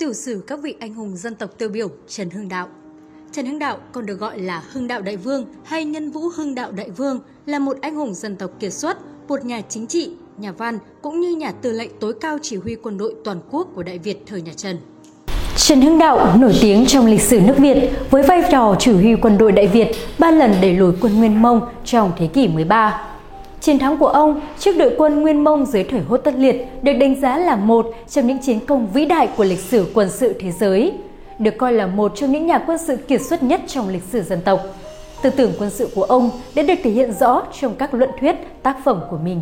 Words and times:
Tiểu 0.00 0.12
sử 0.12 0.44
các 0.46 0.58
vị 0.62 0.74
anh 0.80 0.94
hùng 0.94 1.16
dân 1.16 1.34
tộc 1.34 1.50
tiêu 1.58 1.68
biểu 1.68 1.88
Trần 2.08 2.30
Hưng 2.30 2.48
Đạo 2.48 2.68
Trần 3.32 3.46
Hưng 3.46 3.58
Đạo 3.58 3.78
còn 3.92 4.06
được 4.06 4.20
gọi 4.20 4.38
là 4.38 4.62
Hưng 4.72 4.86
Đạo 4.86 5.02
Đại 5.02 5.16
Vương 5.16 5.46
hay 5.64 5.84
Nhân 5.84 6.10
Vũ 6.10 6.20
Hưng 6.36 6.54
Đạo 6.54 6.72
Đại 6.72 6.90
Vương 6.90 7.20
là 7.46 7.58
một 7.58 7.76
anh 7.80 7.94
hùng 7.94 8.14
dân 8.14 8.36
tộc 8.36 8.50
kiệt 8.60 8.72
xuất, 8.72 8.98
một 9.28 9.44
nhà 9.44 9.60
chính 9.68 9.86
trị, 9.86 10.12
nhà 10.38 10.52
văn 10.52 10.78
cũng 11.02 11.20
như 11.20 11.36
nhà 11.36 11.52
tư 11.52 11.72
lệnh 11.72 11.90
tối 12.00 12.14
cao 12.20 12.38
chỉ 12.42 12.56
huy 12.56 12.74
quân 12.74 12.98
đội 12.98 13.14
toàn 13.24 13.40
quốc 13.50 13.68
của 13.74 13.82
Đại 13.82 13.98
Việt 13.98 14.22
thời 14.26 14.42
nhà 14.42 14.52
Trần. 14.56 14.76
Trần 15.56 15.80
Hưng 15.80 15.98
Đạo 15.98 16.36
nổi 16.38 16.52
tiếng 16.60 16.86
trong 16.86 17.06
lịch 17.06 17.22
sử 17.22 17.40
nước 17.40 17.54
Việt 17.58 17.90
với 18.10 18.22
vai 18.22 18.42
trò 18.52 18.76
chỉ 18.78 18.92
huy 18.92 19.14
quân 19.22 19.38
đội 19.38 19.52
Đại 19.52 19.66
Việt 19.66 19.88
ba 20.18 20.30
lần 20.30 20.54
đẩy 20.60 20.74
lùi 20.74 20.92
quân 21.00 21.18
Nguyên 21.18 21.42
Mông 21.42 21.60
trong 21.84 22.12
thế 22.18 22.26
kỷ 22.26 22.48
13. 22.48 23.09
Chiến 23.60 23.78
thắng 23.78 23.98
của 23.98 24.06
ông 24.06 24.40
trước 24.58 24.76
đội 24.78 24.94
quân 24.98 25.20
Nguyên 25.20 25.44
Mông 25.44 25.66
dưới 25.66 25.84
thời 25.84 26.00
Hốt 26.00 26.16
Tất 26.16 26.34
Liệt 26.38 26.66
được 26.82 26.92
đánh 26.92 27.20
giá 27.20 27.38
là 27.38 27.56
một 27.56 27.86
trong 28.08 28.26
những 28.26 28.38
chiến 28.38 28.60
công 28.66 28.92
vĩ 28.92 29.06
đại 29.06 29.28
của 29.36 29.44
lịch 29.44 29.58
sử 29.58 29.86
quân 29.94 30.08
sự 30.10 30.34
thế 30.40 30.52
giới, 30.52 30.92
được 31.38 31.54
coi 31.58 31.72
là 31.72 31.86
một 31.86 32.12
trong 32.16 32.32
những 32.32 32.46
nhà 32.46 32.58
quân 32.66 32.78
sự 32.78 32.96
kiệt 32.96 33.20
xuất 33.22 33.42
nhất 33.42 33.60
trong 33.66 33.88
lịch 33.88 34.02
sử 34.02 34.22
dân 34.22 34.40
tộc. 34.44 34.60
Tư 35.22 35.30
tưởng 35.30 35.52
quân 35.58 35.70
sự 35.70 35.88
của 35.94 36.02
ông 36.02 36.30
đã 36.54 36.62
được 36.62 36.74
thể 36.82 36.90
hiện 36.90 37.12
rõ 37.12 37.42
trong 37.60 37.74
các 37.74 37.94
luận 37.94 38.10
thuyết, 38.20 38.36
tác 38.62 38.76
phẩm 38.84 39.00
của 39.10 39.18
mình. 39.24 39.40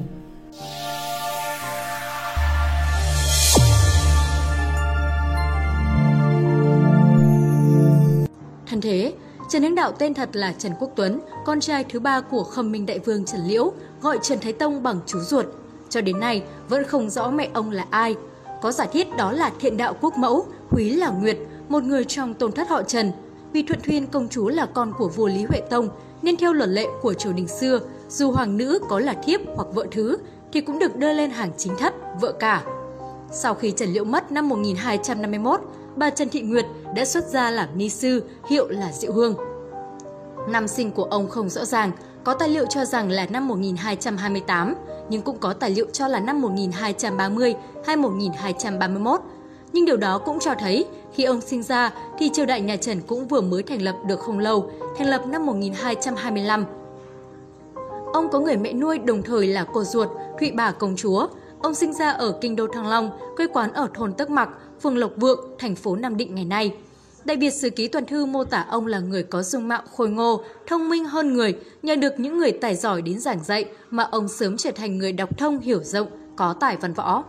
Thân 8.70 8.80
thế, 8.80 9.12
Trần 9.48 9.62
Hưng 9.62 9.74
Đạo 9.74 9.92
tên 9.92 10.14
thật 10.14 10.28
là 10.32 10.52
Trần 10.58 10.72
Quốc 10.80 10.90
Tuấn, 10.96 11.20
con 11.44 11.60
trai 11.60 11.84
thứ 11.84 12.00
ba 12.00 12.20
của 12.20 12.42
Khâm 12.44 12.72
Minh 12.72 12.86
Đại 12.86 12.98
Vương 12.98 13.24
Trần 13.24 13.40
Liễu, 13.46 13.72
gọi 14.02 14.18
Trần 14.22 14.38
Thái 14.40 14.52
Tông 14.52 14.82
bằng 14.82 15.00
chú 15.06 15.18
ruột. 15.20 15.46
Cho 15.88 16.00
đến 16.00 16.20
nay 16.20 16.42
vẫn 16.68 16.84
không 16.84 17.10
rõ 17.10 17.30
mẹ 17.30 17.48
ông 17.52 17.70
là 17.70 17.86
ai. 17.90 18.16
Có 18.62 18.72
giả 18.72 18.86
thiết 18.92 19.16
đó 19.16 19.32
là 19.32 19.52
thiện 19.60 19.76
đạo 19.76 19.94
quốc 20.00 20.16
mẫu, 20.16 20.46
Quý 20.70 20.90
là 20.90 21.08
Nguyệt, 21.08 21.38
một 21.68 21.82
người 21.82 22.04
trong 22.04 22.34
tôn 22.34 22.52
thất 22.52 22.68
họ 22.68 22.82
Trần. 22.82 23.12
Vì 23.52 23.62
Thuận 23.62 23.80
Thuyên 23.80 24.06
công 24.06 24.28
chúa 24.28 24.48
là 24.48 24.66
con 24.66 24.92
của 24.98 25.08
vua 25.08 25.26
Lý 25.26 25.44
Huệ 25.44 25.60
Tông, 25.70 25.88
nên 26.22 26.36
theo 26.36 26.52
luật 26.52 26.68
lệ 26.68 26.86
của 27.02 27.14
triều 27.14 27.32
đình 27.32 27.48
xưa, 27.48 27.80
dù 28.08 28.30
hoàng 28.30 28.56
nữ 28.56 28.78
có 28.88 29.00
là 29.00 29.14
thiếp 29.24 29.40
hoặc 29.56 29.68
vợ 29.74 29.86
thứ, 29.90 30.16
thì 30.52 30.60
cũng 30.60 30.78
được 30.78 30.96
đưa 30.96 31.12
lên 31.12 31.30
hàng 31.30 31.50
chính 31.56 31.76
thất, 31.76 31.94
vợ 32.20 32.32
cả. 32.32 32.64
Sau 33.32 33.54
khi 33.54 33.70
Trần 33.70 33.88
Liễu 33.88 34.04
mất 34.04 34.32
năm 34.32 34.48
1251, 34.48 35.60
bà 35.98 36.10
Trần 36.10 36.28
Thị 36.28 36.40
Nguyệt 36.40 36.64
đã 36.94 37.04
xuất 37.04 37.24
gia 37.24 37.50
làm 37.50 37.68
ni 37.74 37.88
sư, 37.88 38.22
hiệu 38.48 38.68
là 38.68 38.92
Diệu 38.92 39.12
Hương. 39.12 39.34
Năm 40.48 40.68
sinh 40.68 40.90
của 40.90 41.04
ông 41.04 41.28
không 41.28 41.48
rõ 41.48 41.64
ràng, 41.64 41.90
có 42.24 42.34
tài 42.34 42.48
liệu 42.48 42.66
cho 42.66 42.84
rằng 42.84 43.10
là 43.10 43.26
năm 43.26 43.48
1228, 43.48 44.74
nhưng 45.08 45.22
cũng 45.22 45.38
có 45.38 45.52
tài 45.52 45.70
liệu 45.70 45.86
cho 45.92 46.08
là 46.08 46.20
năm 46.20 46.40
1230 46.40 47.54
hay 47.86 47.96
1231. 47.96 49.20
Nhưng 49.72 49.84
điều 49.84 49.96
đó 49.96 50.18
cũng 50.18 50.38
cho 50.40 50.54
thấy 50.54 50.86
khi 51.14 51.24
ông 51.24 51.40
sinh 51.40 51.62
ra 51.62 51.90
thì 52.18 52.30
triều 52.32 52.46
đại 52.46 52.60
nhà 52.60 52.76
Trần 52.76 53.00
cũng 53.00 53.28
vừa 53.28 53.40
mới 53.40 53.62
thành 53.62 53.82
lập 53.82 53.96
được 54.06 54.20
không 54.20 54.38
lâu, 54.38 54.70
thành 54.98 55.08
lập 55.08 55.26
năm 55.26 55.46
1225. 55.46 56.64
Ông 58.12 58.28
có 58.28 58.40
người 58.40 58.56
mẹ 58.56 58.72
nuôi 58.72 58.98
đồng 58.98 59.22
thời 59.22 59.46
là 59.46 59.64
cô 59.64 59.84
ruột, 59.84 60.08
Thụy 60.40 60.50
Bà 60.50 60.72
Công 60.72 60.96
Chúa. 60.96 61.28
Ông 61.62 61.74
sinh 61.74 61.92
ra 61.92 62.10
ở 62.10 62.38
Kinh 62.40 62.56
Đô 62.56 62.66
Thăng 62.66 62.86
Long, 62.86 63.10
quê 63.36 63.46
quán 63.46 63.72
ở 63.72 63.88
thôn 63.94 64.12
Tức 64.12 64.30
Mặc, 64.30 64.48
phường 64.82 64.96
Lộc 64.96 65.12
Vượng, 65.16 65.40
thành 65.58 65.74
phố 65.74 65.96
Nam 65.96 66.16
Định 66.16 66.34
ngày 66.34 66.44
nay. 66.44 66.74
Đại 67.24 67.36
Việt 67.36 67.50
Sử 67.50 67.70
Ký 67.70 67.88
Toàn 67.88 68.06
Thư 68.06 68.26
mô 68.26 68.44
tả 68.44 68.66
ông 68.70 68.86
là 68.86 68.98
người 68.98 69.22
có 69.22 69.42
dung 69.42 69.68
mạo 69.68 69.82
khôi 69.96 70.08
ngô, 70.08 70.42
thông 70.66 70.88
minh 70.88 71.04
hơn 71.04 71.34
người, 71.34 71.54
nhờ 71.82 71.96
được 71.96 72.12
những 72.20 72.38
người 72.38 72.52
tài 72.52 72.76
giỏi 72.76 73.02
đến 73.02 73.20
giảng 73.20 73.44
dạy 73.44 73.64
mà 73.90 74.02
ông 74.02 74.28
sớm 74.28 74.56
trở 74.56 74.70
thành 74.70 74.98
người 74.98 75.12
đọc 75.12 75.38
thông 75.38 75.58
hiểu 75.58 75.82
rộng, 75.82 76.08
có 76.36 76.54
tài 76.60 76.76
văn 76.76 76.92
võ. 76.92 77.24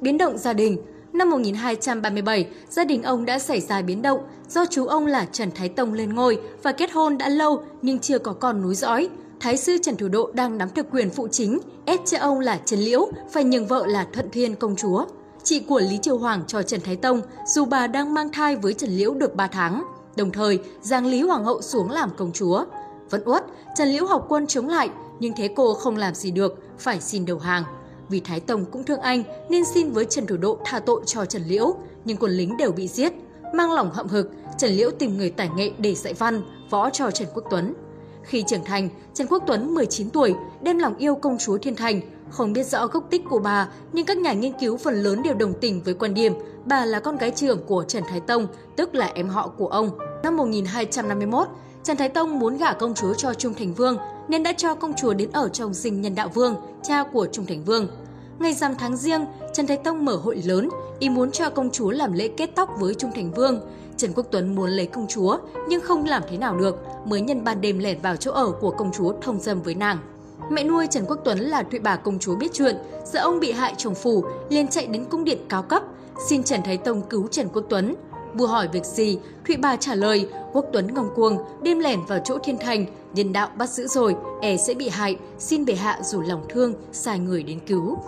Biến 0.00 0.18
động 0.18 0.38
gia 0.38 0.52
đình 0.52 0.76
Năm 1.12 1.30
1237, 1.30 2.46
gia 2.68 2.84
đình 2.84 3.02
ông 3.02 3.24
đã 3.24 3.38
xảy 3.38 3.60
ra 3.60 3.82
biến 3.82 4.02
động 4.02 4.20
do 4.48 4.66
chú 4.70 4.86
ông 4.86 5.06
là 5.06 5.26
Trần 5.32 5.50
Thái 5.54 5.68
Tông 5.68 5.92
lên 5.92 6.14
ngôi 6.14 6.40
và 6.62 6.72
kết 6.72 6.92
hôn 6.92 7.18
đã 7.18 7.28
lâu 7.28 7.64
nhưng 7.82 7.98
chưa 7.98 8.18
có 8.18 8.32
con 8.32 8.62
núi 8.62 8.74
dõi. 8.74 9.08
Thái 9.42 9.56
sư 9.56 9.78
Trần 9.82 9.96
Thủ 9.96 10.08
Độ 10.08 10.30
đang 10.34 10.58
nắm 10.58 10.68
thực 10.68 10.86
quyền 10.90 11.10
phụ 11.10 11.28
chính, 11.30 11.58
ép 11.86 12.00
cha 12.04 12.18
ông 12.18 12.40
là 12.40 12.60
Trần 12.64 12.80
Liễu 12.80 13.08
phải 13.32 13.44
nhường 13.44 13.66
vợ 13.66 13.86
là 13.86 14.06
Thuận 14.12 14.30
Thiên 14.30 14.54
công 14.54 14.76
chúa 14.76 15.04
chị 15.42 15.60
của 15.60 15.80
Lý 15.80 15.98
Triều 16.02 16.18
Hoàng 16.18 16.42
cho 16.46 16.62
Trần 16.62 16.80
Thái 16.80 16.96
Tông 16.96 17.20
dù 17.46 17.64
bà 17.64 17.86
đang 17.86 18.14
mang 18.14 18.32
thai 18.32 18.56
với 18.56 18.74
Trần 18.74 18.90
Liễu 18.90 19.14
được 19.14 19.34
3 19.34 19.46
tháng. 19.46 19.84
Đồng 20.16 20.30
thời, 20.32 20.58
giang 20.80 21.06
Lý 21.06 21.22
Hoàng 21.22 21.44
hậu 21.44 21.62
xuống 21.62 21.90
làm 21.90 22.10
công 22.16 22.32
chúa. 22.32 22.64
Vẫn 23.10 23.22
uất, 23.24 23.44
Trần 23.76 23.88
Liễu 23.88 24.06
học 24.06 24.26
quân 24.28 24.46
chống 24.46 24.68
lại, 24.68 24.90
nhưng 25.20 25.32
thế 25.36 25.48
cô 25.56 25.74
không 25.74 25.96
làm 25.96 26.14
gì 26.14 26.30
được, 26.30 26.58
phải 26.78 27.00
xin 27.00 27.26
đầu 27.26 27.38
hàng. 27.38 27.64
Vì 28.08 28.20
Thái 28.20 28.40
Tông 28.40 28.64
cũng 28.64 28.84
thương 28.84 29.00
anh 29.00 29.22
nên 29.48 29.64
xin 29.64 29.90
với 29.90 30.04
Trần 30.04 30.26
Thủ 30.26 30.36
Độ 30.36 30.58
tha 30.64 30.80
tội 30.80 31.00
cho 31.06 31.24
Trần 31.24 31.42
Liễu, 31.46 31.74
nhưng 32.04 32.16
quân 32.16 32.32
lính 32.32 32.56
đều 32.56 32.72
bị 32.72 32.88
giết. 32.88 33.12
Mang 33.54 33.72
lòng 33.72 33.90
hậm 33.92 34.08
hực, 34.08 34.30
Trần 34.58 34.70
Liễu 34.70 34.90
tìm 34.90 35.16
người 35.16 35.30
tài 35.30 35.50
nghệ 35.56 35.72
để 35.78 35.94
dạy 35.94 36.12
văn, 36.12 36.42
võ 36.70 36.90
cho 36.90 37.10
Trần 37.10 37.28
Quốc 37.34 37.44
Tuấn. 37.50 37.74
Khi 38.24 38.44
trưởng 38.46 38.64
thành, 38.64 38.88
Trần 39.14 39.26
Quốc 39.26 39.42
Tuấn 39.46 39.74
19 39.74 40.10
tuổi 40.10 40.34
đem 40.62 40.78
lòng 40.78 40.96
yêu 40.98 41.14
công 41.14 41.38
chúa 41.38 41.58
Thiên 41.58 41.76
Thành, 41.76 42.00
không 42.30 42.52
biết 42.52 42.66
rõ 42.66 42.86
gốc 42.86 43.04
tích 43.10 43.22
của 43.30 43.38
bà, 43.38 43.68
nhưng 43.92 44.06
các 44.06 44.18
nhà 44.18 44.32
nghiên 44.32 44.52
cứu 44.60 44.76
phần 44.76 44.94
lớn 44.94 45.22
đều 45.22 45.34
đồng 45.34 45.52
tình 45.60 45.82
với 45.82 45.94
quan 45.94 46.14
điểm 46.14 46.32
bà 46.64 46.84
là 46.84 47.00
con 47.00 47.16
gái 47.16 47.30
trưởng 47.30 47.66
của 47.66 47.84
Trần 47.88 48.02
Thái 48.08 48.20
Tông, 48.20 48.46
tức 48.76 48.94
là 48.94 49.10
em 49.14 49.28
họ 49.28 49.48
của 49.48 49.66
ông. 49.66 49.90
Năm 50.22 50.36
1251, 50.36 51.48
Trần 51.84 51.96
Thái 51.96 52.08
Tông 52.08 52.38
muốn 52.38 52.56
gả 52.56 52.72
công 52.72 52.94
chúa 52.94 53.14
cho 53.14 53.34
Trung 53.34 53.54
Thành 53.54 53.74
Vương 53.74 53.96
nên 54.28 54.42
đã 54.42 54.52
cho 54.52 54.74
công 54.74 54.94
chúa 54.94 55.14
đến 55.14 55.30
ở 55.32 55.48
trong 55.48 55.74
dinh 55.74 56.00
Nhân 56.00 56.14
Đạo 56.14 56.28
Vương, 56.34 56.56
cha 56.82 57.04
của 57.12 57.26
Trung 57.32 57.46
Thành 57.46 57.64
Vương. 57.64 57.88
Ngày 58.38 58.52
rằm 58.52 58.74
tháng 58.78 58.96
riêng, 58.96 59.24
Trần 59.52 59.66
Thái 59.66 59.76
Tông 59.76 60.04
mở 60.04 60.16
hội 60.16 60.36
lớn, 60.44 60.68
ý 60.98 61.08
muốn 61.08 61.30
cho 61.30 61.50
công 61.50 61.70
chúa 61.70 61.90
làm 61.90 62.12
lễ 62.12 62.28
kết 62.28 62.50
tóc 62.54 62.70
với 62.78 62.94
Trung 62.94 63.10
Thành 63.14 63.32
Vương. 63.32 63.60
Trần 63.96 64.12
Quốc 64.14 64.26
Tuấn 64.30 64.54
muốn 64.54 64.70
lấy 64.70 64.86
công 64.86 65.06
chúa 65.08 65.38
nhưng 65.68 65.80
không 65.80 66.04
làm 66.04 66.22
thế 66.30 66.36
nào 66.36 66.56
được, 66.56 66.78
mới 67.06 67.20
nhân 67.20 67.44
ban 67.44 67.60
đêm 67.60 67.78
lẻn 67.78 68.00
vào 68.02 68.16
chỗ 68.16 68.32
ở 68.32 68.50
của 68.50 68.70
công 68.70 68.92
chúa 68.92 69.12
thông 69.22 69.40
dâm 69.40 69.62
với 69.62 69.74
nàng. 69.74 69.98
Mẹ 70.50 70.64
nuôi 70.64 70.86
Trần 70.86 71.04
Quốc 71.08 71.18
Tuấn 71.24 71.38
là 71.38 71.62
Thụy 71.62 71.78
bà 71.78 71.96
công 71.96 72.18
chúa 72.18 72.36
biết 72.36 72.52
chuyện, 72.52 72.76
sợ 73.04 73.20
ông 73.20 73.40
bị 73.40 73.52
hại 73.52 73.74
chồng 73.76 73.94
phủ, 73.94 74.24
liền 74.48 74.68
chạy 74.68 74.86
đến 74.86 75.04
cung 75.04 75.24
điện 75.24 75.38
cao 75.48 75.62
cấp, 75.62 75.82
xin 76.28 76.42
Trần 76.42 76.62
Thái 76.62 76.76
Tông 76.76 77.02
cứu 77.02 77.28
Trần 77.30 77.48
Quốc 77.52 77.64
Tuấn. 77.68 77.94
Vua 78.34 78.46
hỏi 78.46 78.68
việc 78.72 78.84
gì, 78.84 79.18
Thụy 79.46 79.56
bà 79.56 79.76
trả 79.76 79.94
lời, 79.94 80.28
Quốc 80.52 80.64
Tuấn 80.72 80.94
ngông 80.94 81.10
cuồng, 81.14 81.38
đêm 81.62 81.78
lẻn 81.78 82.00
vào 82.08 82.18
chỗ 82.24 82.38
thiên 82.38 82.58
thành, 82.58 82.86
nhân 83.14 83.32
đạo 83.32 83.48
bắt 83.56 83.70
giữ 83.70 83.86
rồi, 83.86 84.16
e 84.40 84.56
sẽ 84.56 84.74
bị 84.74 84.88
hại, 84.88 85.16
xin 85.38 85.64
bệ 85.64 85.74
hạ 85.74 86.00
dù 86.04 86.20
lòng 86.20 86.44
thương, 86.48 86.74
sai 86.92 87.18
người 87.18 87.42
đến 87.42 87.60
cứu. 87.66 87.98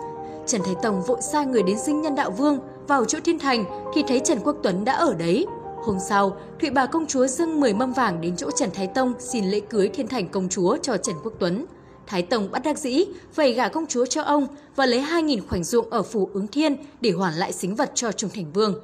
Trần 0.47 0.61
Thái 0.65 0.75
Tông 0.83 1.01
vội 1.01 1.21
sai 1.21 1.45
người 1.45 1.63
đến 1.63 1.79
sinh 1.79 2.01
nhân 2.01 2.15
đạo 2.15 2.31
vương, 2.31 2.59
vào 2.87 3.05
chỗ 3.05 3.19
thiên 3.23 3.39
thành 3.39 3.65
thì 3.93 4.03
thấy 4.07 4.19
Trần 4.19 4.39
Quốc 4.43 4.55
Tuấn 4.63 4.85
đã 4.85 4.93
ở 4.93 5.13
đấy. 5.13 5.45
Hôm 5.85 5.97
sau, 5.99 6.37
Thụy 6.59 6.69
bà 6.69 6.85
công 6.85 7.07
chúa 7.07 7.27
dâng 7.27 7.59
10 7.59 7.73
mâm 7.73 7.93
vàng 7.93 8.21
đến 8.21 8.35
chỗ 8.35 8.51
Trần 8.51 8.69
Thái 8.73 8.87
Tông 8.87 9.13
xin 9.19 9.45
lễ 9.45 9.59
cưới 9.59 9.87
thiên 9.87 10.07
thành 10.07 10.29
công 10.29 10.49
chúa 10.49 10.77
cho 10.77 10.97
Trần 10.97 11.15
Quốc 11.23 11.33
Tuấn. 11.39 11.65
Thái 12.07 12.21
Tông 12.21 12.51
bắt 12.51 12.61
đắc 12.63 12.77
dĩ, 12.77 13.05
phải 13.33 13.53
gả 13.53 13.69
công 13.69 13.85
chúa 13.87 14.05
cho 14.05 14.21
ông 14.21 14.47
và 14.75 14.85
lấy 14.85 15.01
2.000 15.01 15.39
khoảnh 15.49 15.63
ruộng 15.63 15.89
ở 15.89 16.03
phủ 16.03 16.29
ứng 16.33 16.47
thiên 16.47 16.75
để 17.01 17.11
hoàn 17.11 17.33
lại 17.33 17.53
xính 17.53 17.75
vật 17.75 17.91
cho 17.95 18.11
Trung 18.11 18.29
Thành 18.33 18.53
Vương. 18.53 18.75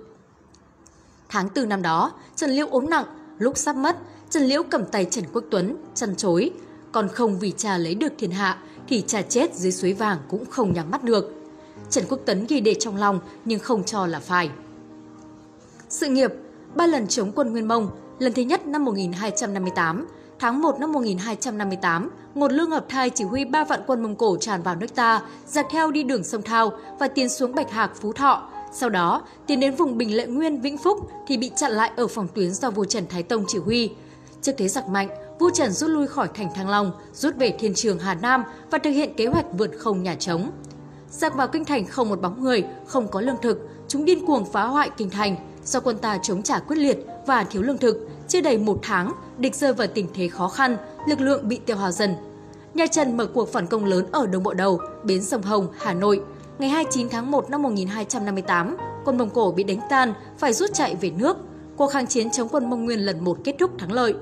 Tháng 1.29 1.49
4 1.55 1.69
năm 1.69 1.81
đó, 1.81 2.11
Trần 2.35 2.49
Liễu 2.49 2.67
ốm 2.67 2.89
nặng, 2.89 3.05
lúc 3.37 3.57
sắp 3.57 3.75
mất, 3.75 3.97
Trần 4.29 4.43
Liễu 4.43 4.63
cầm 4.63 4.85
tay 4.85 5.05
Trần 5.05 5.25
Quốc 5.33 5.43
Tuấn, 5.51 5.75
chăn 5.95 6.15
chối. 6.15 6.51
Còn 6.91 7.07
không 7.07 7.39
vì 7.39 7.53
cha 7.57 7.77
lấy 7.77 7.95
được 7.95 8.13
thiên 8.17 8.31
hạ, 8.31 8.57
thì 8.87 9.03
cha 9.07 9.21
chết 9.21 9.55
dưới 9.55 9.71
suối 9.71 9.93
vàng 9.93 10.17
cũng 10.29 10.45
không 10.45 10.73
nhắm 10.73 10.91
mắt 10.91 11.03
được. 11.03 11.33
Trần 11.89 12.03
Quốc 12.09 12.19
Tuấn 12.25 12.45
ghi 12.49 12.59
để 12.59 12.73
trong 12.73 12.97
lòng 12.97 13.19
nhưng 13.45 13.59
không 13.59 13.83
cho 13.83 14.07
là 14.07 14.19
phải. 14.19 14.49
Sự 15.89 16.07
nghiệp, 16.07 16.31
ba 16.75 16.87
lần 16.87 17.07
chống 17.07 17.31
quân 17.35 17.51
Nguyên 17.51 17.67
Mông, 17.67 17.89
lần 18.19 18.33
thứ 18.33 18.41
nhất 18.41 18.67
năm 18.67 18.85
1258, 18.85 20.07
tháng 20.39 20.61
1 20.61 20.79
năm 20.79 20.91
1258, 20.91 22.09
một 22.35 22.51
lương 22.51 22.71
hợp 22.71 22.85
thai 22.89 23.09
chỉ 23.09 23.23
huy 23.23 23.45
ba 23.45 23.63
vạn 23.63 23.79
quân 23.87 24.03
Mông 24.03 24.15
Cổ 24.15 24.37
tràn 24.37 24.61
vào 24.61 24.75
nước 24.75 24.95
ta, 24.95 25.21
dạt 25.47 25.65
theo 25.71 25.91
đi 25.91 26.03
đường 26.03 26.23
sông 26.23 26.41
Thao 26.41 26.71
và 26.99 27.07
tiến 27.07 27.29
xuống 27.29 27.55
Bạch 27.55 27.71
Hạc, 27.71 27.95
Phú 27.95 28.13
Thọ. 28.13 28.49
Sau 28.73 28.89
đó, 28.89 29.21
tiến 29.47 29.59
đến 29.59 29.75
vùng 29.75 29.97
Bình 29.97 30.15
Lệ 30.17 30.27
Nguyên, 30.27 30.61
Vĩnh 30.61 30.77
Phúc 30.77 31.11
thì 31.27 31.37
bị 31.37 31.51
chặn 31.55 31.71
lại 31.71 31.91
ở 31.95 32.07
phòng 32.07 32.27
tuyến 32.35 32.53
do 32.53 32.71
vua 32.71 32.85
Trần 32.85 33.07
Thái 33.09 33.23
Tông 33.23 33.43
chỉ 33.47 33.57
huy. 33.57 33.91
Trước 34.41 34.51
thế 34.57 34.67
giặc 34.67 34.87
mạnh, 34.87 35.09
vua 35.39 35.49
Trần 35.49 35.71
rút 35.71 35.89
lui 35.89 36.07
khỏi 36.07 36.27
thành 36.33 36.53
Thăng 36.55 36.69
Long, 36.69 36.91
rút 37.13 37.35
về 37.35 37.55
thiên 37.59 37.73
trường 37.73 37.99
Hà 37.99 38.13
Nam 38.13 38.43
và 38.71 38.77
thực 38.77 38.91
hiện 38.91 39.13
kế 39.17 39.27
hoạch 39.27 39.45
vượt 39.57 39.71
không 39.77 40.03
nhà 40.03 40.15
trống. 40.15 40.51
Giặc 41.09 41.35
vào 41.35 41.47
kinh 41.47 41.65
thành 41.65 41.85
không 41.85 42.09
một 42.09 42.21
bóng 42.21 42.43
người, 42.43 42.63
không 42.85 43.07
có 43.07 43.21
lương 43.21 43.41
thực, 43.41 43.67
chúng 43.87 44.05
điên 44.05 44.25
cuồng 44.25 44.45
phá 44.45 44.63
hoại 44.63 44.89
kinh 44.97 45.09
thành. 45.09 45.35
Do 45.65 45.79
quân 45.79 45.97
ta 45.97 46.17
chống 46.17 46.41
trả 46.41 46.59
quyết 46.59 46.77
liệt 46.77 46.97
và 47.25 47.43
thiếu 47.43 47.61
lương 47.61 47.77
thực, 47.77 48.07
chưa 48.27 48.41
đầy 48.41 48.57
một 48.57 48.79
tháng, 48.81 49.13
địch 49.37 49.55
rơi 49.55 49.73
vào 49.73 49.87
tình 49.87 50.07
thế 50.13 50.27
khó 50.27 50.47
khăn, 50.47 50.77
lực 51.07 51.19
lượng 51.19 51.47
bị 51.47 51.57
tiêu 51.65 51.77
hao 51.77 51.91
dần. 51.91 52.15
Nhà 52.73 52.87
Trần 52.87 53.17
mở 53.17 53.25
cuộc 53.25 53.53
phản 53.53 53.67
công 53.67 53.85
lớn 53.85 54.05
ở 54.11 54.27
Đông 54.27 54.43
Bộ 54.43 54.53
Đầu, 54.53 54.79
bến 55.03 55.23
sông 55.23 55.41
Hồng, 55.41 55.67
Hà 55.79 55.93
Nội. 55.93 56.21
Ngày 56.59 56.69
29 56.69 57.09
tháng 57.09 57.31
1 57.31 57.49
năm 57.49 57.61
1258, 57.61 58.77
quân 59.05 59.17
Mông 59.17 59.29
Cổ 59.29 59.51
bị 59.51 59.63
đánh 59.63 59.79
tan, 59.89 60.13
phải 60.37 60.53
rút 60.53 60.73
chạy 60.73 60.95
về 60.95 61.09
nước. 61.09 61.37
Cuộc 61.77 61.87
kháng 61.87 62.07
chiến 62.07 62.31
chống 62.31 62.49
quân 62.49 62.69
Mông 62.69 62.85
Nguyên 62.85 62.99
lần 62.99 63.23
một 63.23 63.37
kết 63.43 63.55
thúc 63.59 63.71
thắng 63.79 63.91
lợi. 63.91 64.13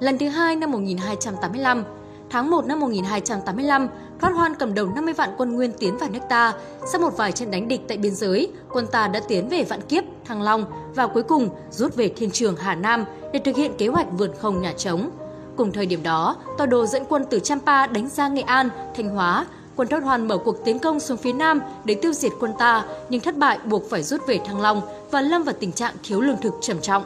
Lần 0.00 0.18
thứ 0.18 0.28
hai 0.28 0.56
năm 0.56 0.70
1285, 0.70 1.84
tháng 2.30 2.50
1 2.50 2.66
năm 2.66 2.80
1285, 2.80 3.88
Thoát 4.20 4.30
Hoan 4.30 4.54
cầm 4.54 4.74
đầu 4.74 4.86
50 4.86 5.14
vạn 5.14 5.30
quân 5.36 5.52
Nguyên 5.52 5.72
tiến 5.72 5.98
vào 5.98 6.10
nước 6.10 6.20
ta. 6.28 6.52
Sau 6.92 7.00
một 7.00 7.16
vài 7.16 7.32
trận 7.32 7.50
đánh 7.50 7.68
địch 7.68 7.80
tại 7.88 7.98
biên 7.98 8.14
giới, 8.14 8.52
quân 8.72 8.86
ta 8.86 9.08
đã 9.08 9.20
tiến 9.28 9.48
về 9.48 9.64
Vạn 9.64 9.80
Kiếp, 9.80 10.04
Thăng 10.24 10.42
Long 10.42 10.64
và 10.94 11.06
cuối 11.06 11.22
cùng 11.22 11.48
rút 11.70 11.96
về 11.96 12.08
Thiên 12.08 12.30
Trường 12.30 12.56
Hà 12.56 12.74
Nam 12.74 13.04
để 13.32 13.40
thực 13.44 13.56
hiện 13.56 13.72
kế 13.78 13.88
hoạch 13.88 14.06
vượt 14.12 14.30
không 14.40 14.62
nhà 14.62 14.72
trống. 14.72 15.10
Cùng 15.56 15.72
thời 15.72 15.86
điểm 15.86 16.02
đó, 16.02 16.36
tòa 16.58 16.66
đồ 16.66 16.86
dẫn 16.86 17.02
quân 17.08 17.24
từ 17.30 17.38
Champa 17.38 17.86
đánh 17.86 18.08
ra 18.08 18.28
Nghệ 18.28 18.42
An, 18.42 18.68
Thanh 18.96 19.08
Hóa. 19.08 19.46
Quân 19.76 19.88
Thoát 19.88 20.02
Hoan 20.02 20.28
mở 20.28 20.38
cuộc 20.38 20.64
tiến 20.64 20.78
công 20.78 21.00
xuống 21.00 21.16
phía 21.16 21.32
Nam 21.32 21.60
để 21.84 21.94
tiêu 21.94 22.12
diệt 22.12 22.32
quân 22.40 22.52
ta, 22.58 22.84
nhưng 23.08 23.20
thất 23.20 23.36
bại 23.36 23.58
buộc 23.64 23.90
phải 23.90 24.02
rút 24.02 24.26
về 24.26 24.40
Thăng 24.44 24.60
Long 24.60 24.82
và 25.10 25.20
lâm 25.20 25.42
vào 25.42 25.54
tình 25.60 25.72
trạng 25.72 25.94
thiếu 26.02 26.20
lương 26.20 26.40
thực 26.42 26.54
trầm 26.60 26.80
trọng. 26.80 27.02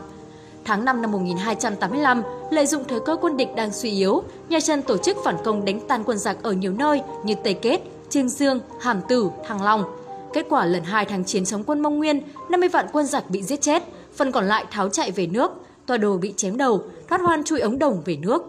Tháng 0.64 0.84
5 0.84 1.02
năm 1.02 1.12
1285, 1.12 2.22
lợi 2.50 2.66
dụng 2.66 2.84
thời 2.88 3.00
cơ 3.00 3.16
quân 3.20 3.36
địch 3.36 3.48
đang 3.56 3.72
suy 3.72 3.90
yếu, 3.90 4.22
nhà 4.48 4.60
Trần 4.60 4.82
tổ 4.82 4.96
chức 4.96 5.16
phản 5.24 5.36
công 5.44 5.64
đánh 5.64 5.80
tan 5.88 6.04
quân 6.04 6.18
giặc 6.18 6.42
ở 6.42 6.52
nhiều 6.52 6.72
nơi 6.72 7.02
như 7.24 7.34
Tây 7.44 7.54
Kết, 7.54 7.80
Trương 8.10 8.28
Dương, 8.28 8.60
Hàm 8.80 9.00
Tử, 9.08 9.30
Thăng 9.46 9.62
Long. 9.62 9.84
Kết 10.32 10.46
quả 10.50 10.66
lần 10.66 10.84
hai 10.84 11.04
tháng 11.04 11.24
chiến 11.24 11.44
chống 11.44 11.64
quân 11.64 11.80
Mông 11.80 11.98
Nguyên, 11.98 12.22
50 12.48 12.68
vạn 12.68 12.86
quân 12.92 13.06
giặc 13.06 13.30
bị 13.30 13.42
giết 13.42 13.60
chết, 13.60 13.82
phần 14.16 14.32
còn 14.32 14.44
lại 14.44 14.64
tháo 14.70 14.88
chạy 14.88 15.10
về 15.10 15.26
nước, 15.26 15.52
tòa 15.86 15.96
đồ 15.96 16.16
bị 16.16 16.34
chém 16.36 16.56
đầu, 16.56 16.82
thoát 17.08 17.20
hoan 17.20 17.44
chui 17.44 17.60
ống 17.60 17.78
đồng 17.78 18.02
về 18.04 18.16
nước. 18.16 18.42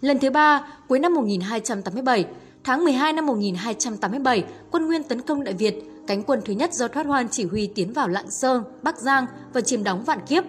Lần 0.00 0.18
thứ 0.18 0.30
ba, 0.30 0.66
cuối 0.88 0.98
năm 0.98 1.14
1287, 1.14 2.24
tháng 2.64 2.84
12 2.84 3.12
năm 3.12 3.26
1287, 3.26 4.44
quân 4.70 4.86
Nguyên 4.86 5.02
tấn 5.02 5.22
công 5.22 5.44
Đại 5.44 5.54
Việt, 5.54 5.74
cánh 6.06 6.22
quân 6.22 6.40
thứ 6.44 6.52
nhất 6.52 6.74
do 6.74 6.88
Thoát 6.88 7.06
Hoan 7.06 7.28
chỉ 7.28 7.44
huy 7.44 7.66
tiến 7.66 7.92
vào 7.92 8.08
Lạng 8.08 8.30
Sơn, 8.30 8.62
Bắc 8.82 8.98
Giang 8.98 9.26
và 9.52 9.60
chiếm 9.60 9.84
đóng 9.84 10.04
Vạn 10.04 10.20
Kiếp. 10.28 10.44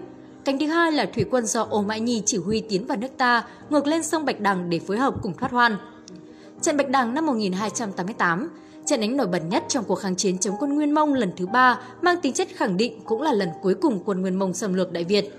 Cánh 0.48 0.60
thứ 0.60 0.66
hai 0.66 0.92
là 0.92 1.06
thủy 1.06 1.26
quân 1.32 1.46
do 1.46 1.68
Ô 1.70 1.82
Mãi 1.82 2.00
Nhi 2.00 2.24
chỉ 2.26 2.38
huy 2.38 2.62
tiến 2.62 2.88
vào 2.88 2.98
nước 2.98 3.08
ta, 3.18 3.44
ngược 3.70 3.88
lên 3.88 4.04
sông 4.04 4.26
Bạch 4.26 4.40
Đằng 4.40 4.70
để 4.70 4.80
phối 4.80 4.98
hợp 4.98 5.14
cùng 5.22 5.34
Thoát 5.34 5.52
Hoan. 5.52 5.78
Trận 6.62 6.78
Bạch 6.78 6.90
Đằng 6.90 7.14
năm 7.14 7.26
1288, 7.26 8.50
trận 8.86 9.02
đánh 9.02 9.18
nổi 9.18 9.28
bật 9.28 9.42
nhất 9.50 9.64
trong 9.68 9.84
cuộc 9.84 9.96
kháng 9.96 10.16
chiến 10.16 10.38
chống 10.38 10.56
quân 10.60 10.76
Nguyên 10.76 10.94
Mông 10.94 11.14
lần 11.14 11.32
thứ 11.38 11.48
ba, 11.48 11.80
mang 12.02 12.22
tính 12.22 12.34
chất 12.34 12.48
khẳng 12.56 12.78
định 12.78 13.00
cũng 13.06 13.22
là 13.22 13.34
lần 13.34 13.50
cuối 13.62 13.74
cùng 13.74 14.00
quân 14.06 14.22
Nguyên 14.22 14.40
Mông 14.40 14.54
xâm 14.54 14.74
lược 14.74 14.92
Đại 14.92 15.04
Việt. 15.04 15.34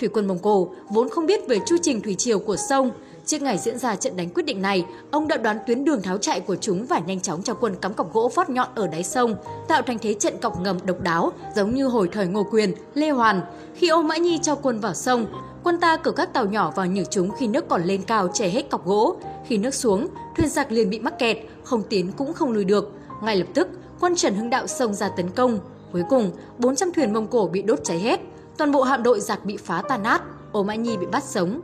Thủy 0.00 0.08
quân 0.12 0.26
Mông 0.26 0.38
Cổ 0.38 0.68
vốn 0.88 1.08
không 1.08 1.26
biết 1.26 1.48
về 1.48 1.58
chu 1.66 1.76
trình 1.82 2.00
thủy 2.00 2.14
triều 2.18 2.38
của 2.38 2.56
sông, 2.56 2.90
Trước 3.26 3.42
ngày 3.42 3.58
diễn 3.58 3.78
ra 3.78 3.96
trận 3.96 4.16
đánh 4.16 4.28
quyết 4.30 4.42
định 4.42 4.62
này, 4.62 4.86
ông 5.10 5.28
đã 5.28 5.36
đoán 5.36 5.58
tuyến 5.66 5.84
đường 5.84 6.02
tháo 6.02 6.18
chạy 6.18 6.40
của 6.40 6.56
chúng 6.56 6.86
và 6.86 6.98
nhanh 6.98 7.20
chóng 7.20 7.42
cho 7.42 7.54
quân 7.54 7.76
cắm 7.80 7.94
cọc 7.94 8.12
gỗ 8.12 8.28
phát 8.28 8.50
nhọn 8.50 8.68
ở 8.74 8.86
đáy 8.86 9.02
sông, 9.02 9.34
tạo 9.68 9.82
thành 9.82 9.98
thế 9.98 10.14
trận 10.14 10.38
cọc 10.38 10.60
ngầm 10.60 10.78
độc 10.84 11.00
đáo, 11.00 11.32
giống 11.56 11.74
như 11.74 11.86
hồi 11.86 12.08
thời 12.12 12.26
Ngô 12.26 12.46
Quyền, 12.50 12.74
Lê 12.94 13.10
Hoàn. 13.10 13.40
Khi 13.74 13.88
Ô 13.88 14.02
Mã 14.02 14.16
Nhi 14.16 14.38
cho 14.42 14.54
quân 14.54 14.80
vào 14.80 14.94
sông, 14.94 15.26
quân 15.64 15.78
ta 15.78 15.96
cử 15.96 16.12
các 16.12 16.32
tàu 16.32 16.46
nhỏ 16.46 16.72
vào 16.76 16.86
nhử 16.86 17.04
chúng 17.10 17.30
khi 17.38 17.46
nước 17.46 17.68
còn 17.68 17.84
lên 17.84 18.02
cao 18.02 18.28
chè 18.28 18.48
hết 18.48 18.70
cọc 18.70 18.86
gỗ. 18.86 19.16
Khi 19.46 19.58
nước 19.58 19.74
xuống, 19.74 20.08
thuyền 20.36 20.48
giặc 20.48 20.72
liền 20.72 20.90
bị 20.90 20.98
mắc 20.98 21.18
kẹt, 21.18 21.36
không 21.64 21.82
tiến 21.82 22.12
cũng 22.12 22.32
không 22.32 22.52
lùi 22.52 22.64
được. 22.64 22.92
Ngay 23.22 23.36
lập 23.36 23.46
tức, 23.54 23.68
quân 24.00 24.16
Trần 24.16 24.34
Hưng 24.34 24.50
Đạo 24.50 24.66
xông 24.66 24.94
ra 24.94 25.08
tấn 25.08 25.30
công. 25.30 25.58
Cuối 25.92 26.02
cùng, 26.08 26.30
400 26.58 26.92
thuyền 26.92 27.12
Mông 27.12 27.26
Cổ 27.26 27.46
bị 27.46 27.62
đốt 27.62 27.78
cháy 27.84 27.98
hết. 27.98 28.20
Toàn 28.56 28.72
bộ 28.72 28.82
hạm 28.82 29.02
đội 29.02 29.20
giặc 29.20 29.44
bị 29.44 29.56
phá 29.56 29.82
tan 29.88 30.02
nát, 30.02 30.22
Ô 30.52 30.62
Mã 30.62 30.74
Nhi 30.74 30.96
bị 30.96 31.06
bắt 31.06 31.24
sống, 31.24 31.60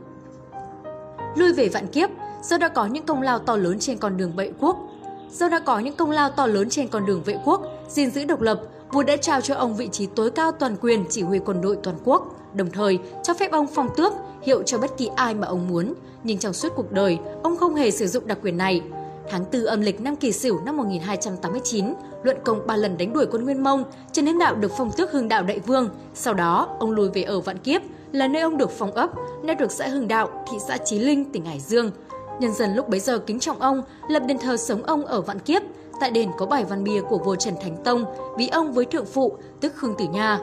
lui 1.35 1.53
về 1.53 1.69
vạn 1.69 1.87
kiếp, 1.87 2.09
do 2.43 2.57
đã 2.57 2.67
có 2.67 2.85
những 2.85 3.05
công 3.05 3.21
lao 3.21 3.39
to 3.39 3.55
lớn 3.55 3.79
trên 3.79 3.97
con 3.97 4.17
đường 4.17 4.31
vệ 4.35 4.51
quốc. 4.59 4.77
Do 5.31 5.49
đã 5.49 5.59
có 5.59 5.79
những 5.79 5.95
công 5.95 6.11
lao 6.11 6.29
to 6.29 6.47
lớn 6.47 6.69
trên 6.69 6.87
con 6.87 7.05
đường 7.05 7.23
vệ 7.25 7.37
quốc, 7.45 7.61
gìn 7.89 8.11
giữ 8.11 8.25
độc 8.25 8.41
lập, 8.41 8.61
vua 8.91 9.03
đã 9.03 9.17
trao 9.17 9.41
cho 9.41 9.55
ông 9.55 9.75
vị 9.75 9.89
trí 9.91 10.05
tối 10.05 10.31
cao 10.31 10.51
toàn 10.51 10.75
quyền 10.81 11.05
chỉ 11.09 11.21
huy 11.21 11.39
quân 11.39 11.61
đội 11.61 11.77
toàn 11.83 11.95
quốc, 12.03 12.35
đồng 12.53 12.71
thời 12.71 12.99
cho 13.23 13.33
phép 13.33 13.51
ông 13.51 13.67
phong 13.67 13.89
tước, 13.95 14.13
hiệu 14.41 14.63
cho 14.63 14.77
bất 14.77 14.97
kỳ 14.97 15.09
ai 15.15 15.33
mà 15.35 15.47
ông 15.47 15.67
muốn. 15.67 15.93
Nhưng 16.23 16.37
trong 16.37 16.53
suốt 16.53 16.71
cuộc 16.75 16.91
đời, 16.91 17.19
ông 17.43 17.57
không 17.57 17.75
hề 17.75 17.91
sử 17.91 18.07
dụng 18.07 18.27
đặc 18.27 18.37
quyền 18.43 18.57
này. 18.57 18.81
Tháng 19.29 19.45
4 19.53 19.65
âm 19.65 19.81
lịch 19.81 20.01
năm 20.01 20.15
Kỷ 20.15 20.31
Sửu 20.31 20.61
năm 20.65 20.77
1289, 20.77 21.93
luận 22.23 22.37
công 22.43 22.67
ba 22.67 22.75
lần 22.75 22.97
đánh 22.97 23.13
đuổi 23.13 23.25
quân 23.31 23.43
Nguyên 23.43 23.63
Mông, 23.63 23.83
Trần 24.11 24.25
Hưng 24.25 24.39
Đạo 24.39 24.55
được 24.55 24.71
phong 24.77 24.91
tước 24.91 25.11
Hưng 25.11 25.27
Đạo 25.27 25.43
Đại 25.43 25.59
Vương. 25.59 25.89
Sau 26.13 26.33
đó, 26.33 26.75
ông 26.79 26.91
lùi 26.91 27.09
về 27.09 27.23
ở 27.23 27.39
Vạn 27.39 27.57
Kiếp, 27.57 27.81
là 28.11 28.27
nơi 28.27 28.41
ông 28.41 28.57
được 28.57 28.71
phong 28.71 28.91
ấp, 28.91 29.09
nay 29.43 29.55
được 29.55 29.71
xã 29.71 29.87
Hưng 29.87 30.07
Đạo, 30.07 30.45
thị 30.51 30.57
xã 30.67 30.77
Chí 30.77 30.99
Linh, 30.99 31.31
tỉnh 31.31 31.45
Hải 31.45 31.59
Dương. 31.59 31.91
Nhân 32.39 32.53
dân 32.53 32.75
lúc 32.75 32.89
bấy 32.89 32.99
giờ 32.99 33.19
kính 33.19 33.39
trọng 33.39 33.59
ông, 33.59 33.81
lập 34.09 34.23
đền 34.27 34.37
thờ 34.37 34.57
sống 34.57 34.83
ông 34.83 35.05
ở 35.05 35.21
Vạn 35.21 35.39
Kiếp. 35.39 35.61
Tại 35.99 36.11
đền 36.11 36.29
có 36.37 36.45
bài 36.45 36.65
văn 36.69 36.83
bia 36.83 37.01
của 37.01 37.17
vua 37.17 37.35
Trần 37.35 37.53
Thánh 37.61 37.83
Tông, 37.83 38.05
ví 38.37 38.47
ông 38.47 38.73
với 38.73 38.85
thượng 38.85 39.05
phụ, 39.05 39.37
tức 39.61 39.73
Khương 39.75 39.95
Tử 39.97 40.05
Nha. 40.13 40.39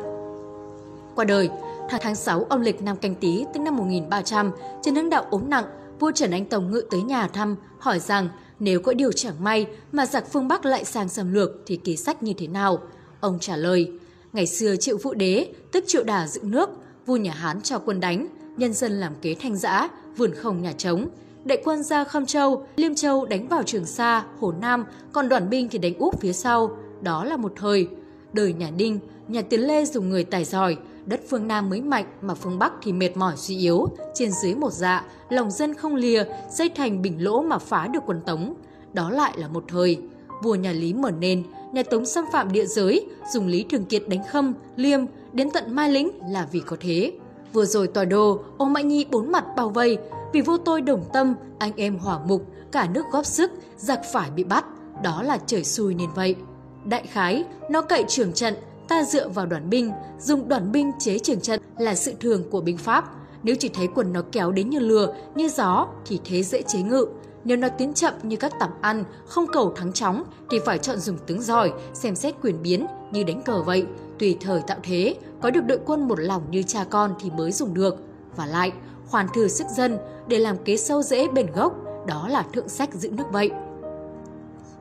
Qua 1.15 1.25
đời, 1.25 1.51
tháng 1.91 2.01
tháng 2.03 2.15
6 2.15 2.47
âm 2.49 2.61
lịch 2.61 2.83
năm 2.83 2.97
canh 2.97 3.15
tí, 3.15 3.45
tức 3.55 3.61
năm 3.61 3.77
1300, 3.77 4.51
Trần 4.83 4.95
Hưng 4.95 5.11
Đạo 5.11 5.27
ốm 5.31 5.43
nặng, 5.51 5.65
vua 6.01 6.11
Trần 6.11 6.31
Anh 6.31 6.45
Tông 6.45 6.71
ngự 6.71 6.83
tới 6.91 7.03
nhà 7.03 7.29
thăm, 7.29 7.57
hỏi 7.79 7.99
rằng 7.99 8.29
nếu 8.59 8.81
có 8.81 8.93
điều 8.93 9.13
chẳng 9.13 9.45
may 9.45 9.67
mà 9.93 10.07
giặc 10.07 10.33
phương 10.33 10.49
Bắc 10.49 10.65
lại 10.65 10.85
sang 10.85 11.09
xâm 11.09 11.33
lược 11.33 11.51
thì 11.67 11.77
kế 11.77 11.97
sách 11.97 12.23
như 12.23 12.33
thế 12.39 12.47
nào? 12.47 12.79
Ông 13.21 13.39
trả 13.41 13.57
lời, 13.57 13.93
ngày 14.33 14.47
xưa 14.47 14.77
triệu 14.77 14.97
vũ 14.97 15.15
đế, 15.15 15.49
tức 15.73 15.85
triệu 15.87 16.05
đà 16.05 16.27
dựng 16.27 16.51
nước, 16.51 16.71
vua 17.07 17.17
nhà 17.17 17.33
Hán 17.33 17.61
cho 17.61 17.79
quân 17.79 18.01
đánh, 18.01 18.27
nhân 18.57 18.73
dân 18.73 18.93
làm 18.93 19.13
kế 19.23 19.35
thanh 19.35 19.57
giã, 19.57 19.89
vườn 20.17 20.35
không 20.35 20.63
nhà 20.63 20.73
trống. 20.73 21.09
Đại 21.45 21.63
quân 21.65 21.83
ra 21.83 22.05
Khâm 22.05 22.27
Châu, 22.27 22.67
Liêm 22.77 22.95
Châu 22.95 23.25
đánh 23.27 23.49
vào 23.49 23.63
Trường 23.63 23.85
Sa, 23.85 24.25
Hồ 24.41 24.53
Nam, 24.61 24.85
còn 25.13 25.29
đoàn 25.29 25.51
binh 25.51 25.69
thì 25.69 25.79
đánh 25.79 25.95
úp 25.99 26.21
phía 26.21 26.33
sau. 26.33 26.71
Đó 27.03 27.25
là 27.25 27.37
một 27.37 27.53
thời. 27.57 27.89
Đời 28.33 28.53
nhà 28.53 28.71
Đinh, 28.77 28.99
nhà 29.29 29.43
Tiến 29.43 29.61
Lê 29.61 29.85
dùng 29.85 30.11
người 30.11 30.25
tài 30.25 30.45
giỏi, 30.45 30.77
đất 31.07 31.21
phương 31.29 31.49
Nam 31.49 31.71
mới 31.71 31.81
mạnh 31.81 32.05
mà 32.23 32.35
phương 32.35 32.59
Bắc 32.59 32.73
thì 32.83 32.93
mệt 32.93 33.17
mỏi 33.17 33.37
suy 33.37 33.59
yếu, 33.59 33.87
trên 34.15 34.33
dưới 34.33 34.55
một 34.55 34.73
dạ, 34.73 35.05
lòng 35.29 35.51
dân 35.51 35.75
không 35.75 35.95
lìa, 35.95 36.25
dây 36.51 36.69
thành 36.69 37.03
bình 37.03 37.25
lỗ 37.25 37.43
mà 37.43 37.59
phá 37.59 37.87
được 37.87 38.01
quân 38.07 38.21
Tống. 38.27 38.55
Đó 38.93 39.11
lại 39.11 39.33
là 39.37 39.49
một 39.49 39.65
thời. 39.69 39.99
Vua 40.43 40.55
nhà 40.55 40.73
Lý 40.73 40.93
mở 40.93 41.11
nền, 41.11 41.43
nhà 41.73 41.83
Tống 41.83 42.07
xâm 42.07 42.25
phạm 42.33 42.53
địa 42.53 42.67
giới, 42.67 43.07
dùng 43.33 43.47
Lý 43.47 43.65
Thường 43.71 43.85
Kiệt 43.85 44.03
đánh 44.09 44.23
Khâm, 44.31 44.55
Liêm, 44.77 45.01
đến 45.33 45.51
tận 45.51 45.75
Mai 45.75 45.91
Lĩnh 45.91 46.11
là 46.31 46.49
vì 46.53 46.61
có 46.61 46.77
thế. 46.81 47.13
Vừa 47.53 47.65
rồi 47.65 47.87
tòa 47.87 48.05
đồ 48.05 48.41
ô 48.59 48.65
Mạnh 48.65 48.89
Nhi 48.89 49.07
bốn 49.11 49.33
mặt 49.33 49.45
bao 49.57 49.69
vây, 49.69 49.99
vì 50.33 50.41
vô 50.41 50.57
tôi 50.57 50.81
đồng 50.81 51.05
tâm, 51.13 51.35
anh 51.59 51.73
em 51.77 51.99
hỏa 51.99 52.19
mục, 52.19 52.47
cả 52.73 52.89
nước 52.95 53.03
góp 53.13 53.27
sức, 53.27 53.51
giặc 53.77 54.01
phải 54.13 54.31
bị 54.31 54.45
bắt, 54.45 54.65
đó 55.03 55.23
là 55.23 55.39
trời 55.47 55.65
xui 55.65 55.95
nên 55.95 56.09
vậy. 56.15 56.37
Đại 56.85 57.07
khái, 57.07 57.45
nó 57.71 57.83
cậy 57.83 58.05
trường 58.09 58.33
trận, 58.33 58.55
ta 58.89 59.05
dựa 59.05 59.29
vào 59.29 59.47
đoàn 59.47 59.71
binh, 59.71 59.91
dùng 60.21 60.49
đoàn 60.49 60.73
binh 60.73 60.93
chế 60.99 61.19
trường 61.19 61.41
trận 61.41 61.61
là 61.79 61.95
sự 61.95 62.13
thường 62.21 62.51
của 62.51 62.61
binh 62.61 62.79
Pháp. 62.79 63.05
Nếu 63.43 63.57
chỉ 63.59 63.69
thấy 63.69 63.89
quần 63.95 64.13
nó 64.13 64.23
kéo 64.33 64.53
đến 64.53 64.71
như 64.71 64.79
lừa, 64.79 65.15
như 65.35 65.49
gió 65.49 65.87
thì 66.07 66.21
thế 66.25 66.43
dễ 66.43 66.63
chế 66.63 66.83
ngự. 66.83 67.07
Nếu 67.47 67.57
nó 67.57 67.69
tiến 67.69 67.95
chậm 67.95 68.15
như 68.23 68.37
các 68.37 68.53
tẩm 68.61 68.71
ăn, 68.81 69.05
không 69.27 69.47
cầu 69.53 69.73
thắng 69.77 69.93
chóng 69.93 70.25
thì 70.51 70.59
phải 70.67 70.79
chọn 70.79 70.99
dùng 70.99 71.19
tướng 71.27 71.43
giỏi, 71.43 71.73
xem 71.95 72.15
xét 72.15 72.35
quyền 72.43 72.63
biến 72.63 72.87
như 73.11 73.23
đánh 73.23 73.43
cờ 73.43 73.63
vậy. 73.63 73.87
Tùy 74.19 74.37
thời 74.41 74.61
tạo 74.61 74.79
thế, 74.83 75.15
có 75.43 75.51
được 75.51 75.61
đội 75.67 75.79
quân 75.87 76.09
một 76.09 76.21
lòng 76.21 76.43
như 76.51 76.63
cha 76.63 76.85
con 76.91 77.15
thì 77.21 77.31
mới 77.31 77.53
dùng 77.53 77.75
được. 77.75 77.97
Và 78.37 78.47
lại, 78.47 78.73
khoan 79.07 79.27
thừa 79.35 79.49
sức 79.49 79.67
dân 79.77 79.99
để 80.29 80.39
làm 80.39 80.57
kế 80.65 80.77
sâu 80.77 81.03
dễ 81.03 81.29
bền 81.29 81.47
gốc, 81.53 81.75
đó 82.07 82.29
là 82.29 82.45
thượng 82.53 82.69
sách 82.69 82.95
giữ 82.95 83.11
nước 83.11 83.25
vậy. 83.33 83.51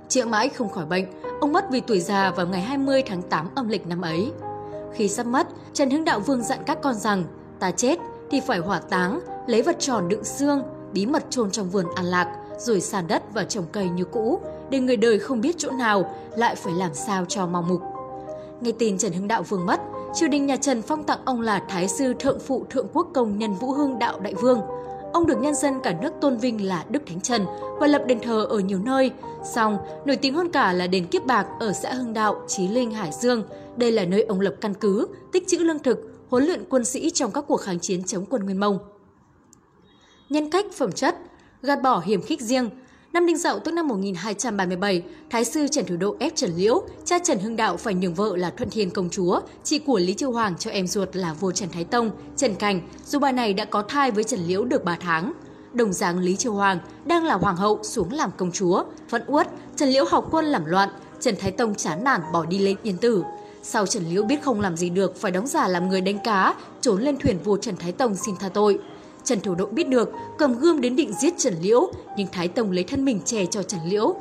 Triệu 0.08 0.28
mãi 0.28 0.50
không 0.50 0.70
khỏi 0.70 0.86
bệnh, 0.86 1.06
ông 1.42 1.54
mất 1.54 1.66
vì 1.72 1.82
tuổi 1.82 2.00
già 2.00 2.32
vào 2.32 2.48
ngày 2.48 2.62
20 2.62 3.04
tháng 3.06 3.22
8 3.22 3.50
âm 3.56 3.68
lịch 3.68 3.88
năm 3.88 4.02
ấy. 4.02 4.32
Khi 4.94 5.08
sắp 5.08 5.26
mất, 5.26 5.48
Trần 5.74 5.90
Hưng 5.90 6.06
Đạo 6.06 6.20
Vương 6.20 6.44
dặn 6.44 6.60
các 6.66 6.78
con 6.82 6.94
rằng, 6.94 7.24
ta 7.60 7.72
chết 7.72 8.00
thì 8.32 8.40
phải 8.48 8.60
hỏa 8.60 8.80
táng, 8.80 9.20
lấy 9.48 9.62
vật 9.62 9.76
tròn 9.80 10.08
đựng 10.08 10.24
xương, 10.24 10.64
bí 10.94 11.06
mật 11.06 11.24
chôn 11.30 11.52
trong 11.52 11.70
vườn 11.70 11.86
an 11.96 12.06
lạc, 12.06 12.42
rồi 12.60 12.82
sàn 12.82 13.08
đất 13.08 13.24
và 13.34 13.44
trồng 13.44 13.66
cây 13.72 13.90
như 13.90 14.04
cũ, 14.06 14.40
để 14.70 14.80
người 14.80 14.98
đời 14.98 15.20
không 15.20 15.42
biết 15.42 15.56
chỗ 15.58 15.72
nào, 15.72 16.16
lại 16.38 16.56
phải 16.56 16.74
làm 16.74 16.94
sao 16.94 17.26
cho 17.26 17.48
mau 17.48 17.62
mục. 17.62 17.82
Nghe 18.62 18.72
tin 18.72 18.98
Trần 18.98 19.14
Hưng 19.14 19.28
Đạo 19.28 19.44
Vương 19.44 19.66
mất, 19.66 19.82
triều 20.14 20.30
đình 20.30 20.46
nhà 20.46 20.56
Trần 20.56 20.82
phong 20.82 21.04
tặng 21.04 21.20
ông 21.26 21.42
là 21.42 21.64
Thái 21.70 21.88
sư 21.88 22.14
Thượng 22.20 22.40
phụ 22.40 22.66
Thượng 22.70 22.88
Quốc 22.94 23.08
Công 23.14 23.38
Nhân 23.38 23.54
Vũ 23.54 23.72
Hưng 23.72 24.00
Đạo 24.00 24.20
Đại 24.20 24.34
Vương. 24.34 24.62
Ông 25.14 25.26
được 25.26 25.38
nhân 25.38 25.56
dân 25.56 25.80
cả 25.84 25.94
nước 26.02 26.14
tôn 26.22 26.38
vinh 26.38 26.68
là 26.68 26.86
Đức 26.90 27.04
Thánh 27.06 27.22
Trần 27.22 27.46
và 27.80 27.88
lập 27.88 28.04
đền 28.08 28.20
thờ 28.20 28.46
ở 28.50 28.60
nhiều 28.60 28.80
nơi. 28.80 29.12
Song, 29.44 29.78
nổi 30.06 30.16
tiếng 30.16 30.34
hơn 30.34 30.52
cả 30.52 30.74
là 30.74 30.88
đền 30.88 31.08
Kiếp 31.08 31.26
Bạc 31.26 31.48
ở 31.60 31.74
xã 31.74 31.94
Hưng 31.94 32.14
Đạo, 32.14 32.44
Chí 32.48 32.68
Linh, 32.68 32.92
Hải 32.92 33.12
Dương. 33.12 33.44
Đây 33.78 33.92
là 33.92 34.06
nơi 34.06 34.24
ông 34.24 34.40
lập 34.40 34.56
căn 34.62 34.74
cứ, 34.74 35.08
tích 35.32 35.48
trữ 35.48 35.58
lương 35.58 35.80
thực, 35.80 36.00
huấn 36.30 36.46
luyện 36.46 36.64
quân 36.70 36.86
sĩ 36.86 37.10
trong 37.10 37.32
các 37.32 37.44
cuộc 37.48 37.58
kháng 37.58 37.80
chiến 37.80 38.04
chống 38.04 38.26
quân 38.30 38.44
Nguyên 38.44 38.60
Mông. 38.60 38.80
Nhân 40.30 40.50
cách 40.50 40.66
phẩm 40.78 40.92
chất, 40.92 41.16
gạt 41.62 41.82
bỏ 41.82 42.04
hiểm 42.06 42.22
khích 42.22 42.42
riêng, 42.42 42.70
Năm 43.16 43.26
Đinh 43.26 43.38
Dậu 43.38 43.60
tức 43.60 43.72
năm 43.72 43.88
1237, 43.88 45.04
Thái 45.30 45.46
sư 45.46 45.68
Trần 45.72 45.86
Thủ 45.86 45.98
Độ 45.98 46.16
ép 46.20 46.36
Trần 46.36 46.52
Liễu, 46.56 46.84
cha 47.06 47.20
Trần 47.20 47.40
Hưng 47.40 47.56
Đạo 47.56 47.78
phải 47.78 47.94
nhường 47.94 48.14
vợ 48.14 48.38
là 48.38 48.50
Thuận 48.50 48.70
Thiên 48.70 48.92
Công 48.92 49.10
Chúa, 49.10 49.40
chị 49.64 49.80
của 49.80 50.00
Lý 50.00 50.14
Chiêu 50.14 50.32
Hoàng 50.32 50.56
cho 50.60 50.72
em 50.72 50.88
ruột 50.88 51.16
là 51.16 51.34
vua 51.34 51.52
Trần 51.52 51.70
Thái 51.70 51.84
Tông, 51.84 52.12
Trần 52.38 52.56
Cảnh, 52.56 52.82
dù 53.06 53.20
bà 53.20 53.32
này 53.32 53.54
đã 53.54 53.66
có 53.66 53.82
thai 53.82 54.12
với 54.12 54.24
Trần 54.24 54.40
Liễu 54.48 54.66
được 54.66 54.84
3 54.84 54.98
tháng. 55.00 55.34
Đồng 55.74 55.94
dáng 55.94 56.20
Lý 56.20 56.36
Chiêu 56.36 56.54
Hoàng 56.54 56.80
đang 57.06 57.24
là 57.24 57.34
hoàng 57.34 57.56
hậu 57.56 57.84
xuống 57.84 58.12
làm 58.12 58.32
công 58.38 58.52
chúa, 58.52 58.84
vẫn 59.10 59.24
uất, 59.28 59.48
Trần 59.76 59.90
Liễu 59.90 60.06
học 60.06 60.28
quân 60.32 60.46
làm 60.46 60.66
loạn, 60.66 60.90
Trần 61.20 61.36
Thái 61.40 61.52
Tông 61.52 61.76
chán 61.76 62.04
nản 62.04 62.22
bỏ 62.34 62.46
đi 62.46 62.60
lên 62.60 62.78
yên 62.84 62.98
tử. 62.98 63.24
Sau 63.64 63.86
Trần 63.86 64.04
Liễu 64.10 64.24
biết 64.24 64.42
không 64.44 64.62
làm 64.62 64.78
gì 64.78 64.90
được 64.90 65.16
phải 65.16 65.32
đóng 65.32 65.48
giả 65.48 65.68
làm 65.68 65.90
người 65.90 66.02
đánh 66.02 66.20
cá, 66.24 66.54
trốn 66.82 67.02
lên 67.02 67.18
thuyền 67.18 67.40
vua 67.44 67.58
Trần 67.58 67.78
Thái 67.78 67.92
Tông 67.92 68.16
xin 68.16 68.36
tha 68.40 68.50
tội. 68.50 68.80
Trần 69.26 69.42
Thủ 69.42 69.56
Độ 69.56 69.66
biết 69.66 69.88
được, 69.88 70.12
cầm 70.38 70.60
gươm 70.60 70.82
đến 70.82 70.96
định 70.96 71.14
giết 71.14 71.34
Trần 71.38 71.54
Liễu, 71.62 71.92
nhưng 72.18 72.28
Thái 72.32 72.48
Tông 72.48 72.72
lấy 72.72 72.84
thân 72.84 73.06
mình 73.06 73.20
che 73.26 73.46
cho 73.46 73.64
Trần 73.64 73.80
Liễu. 73.86 74.16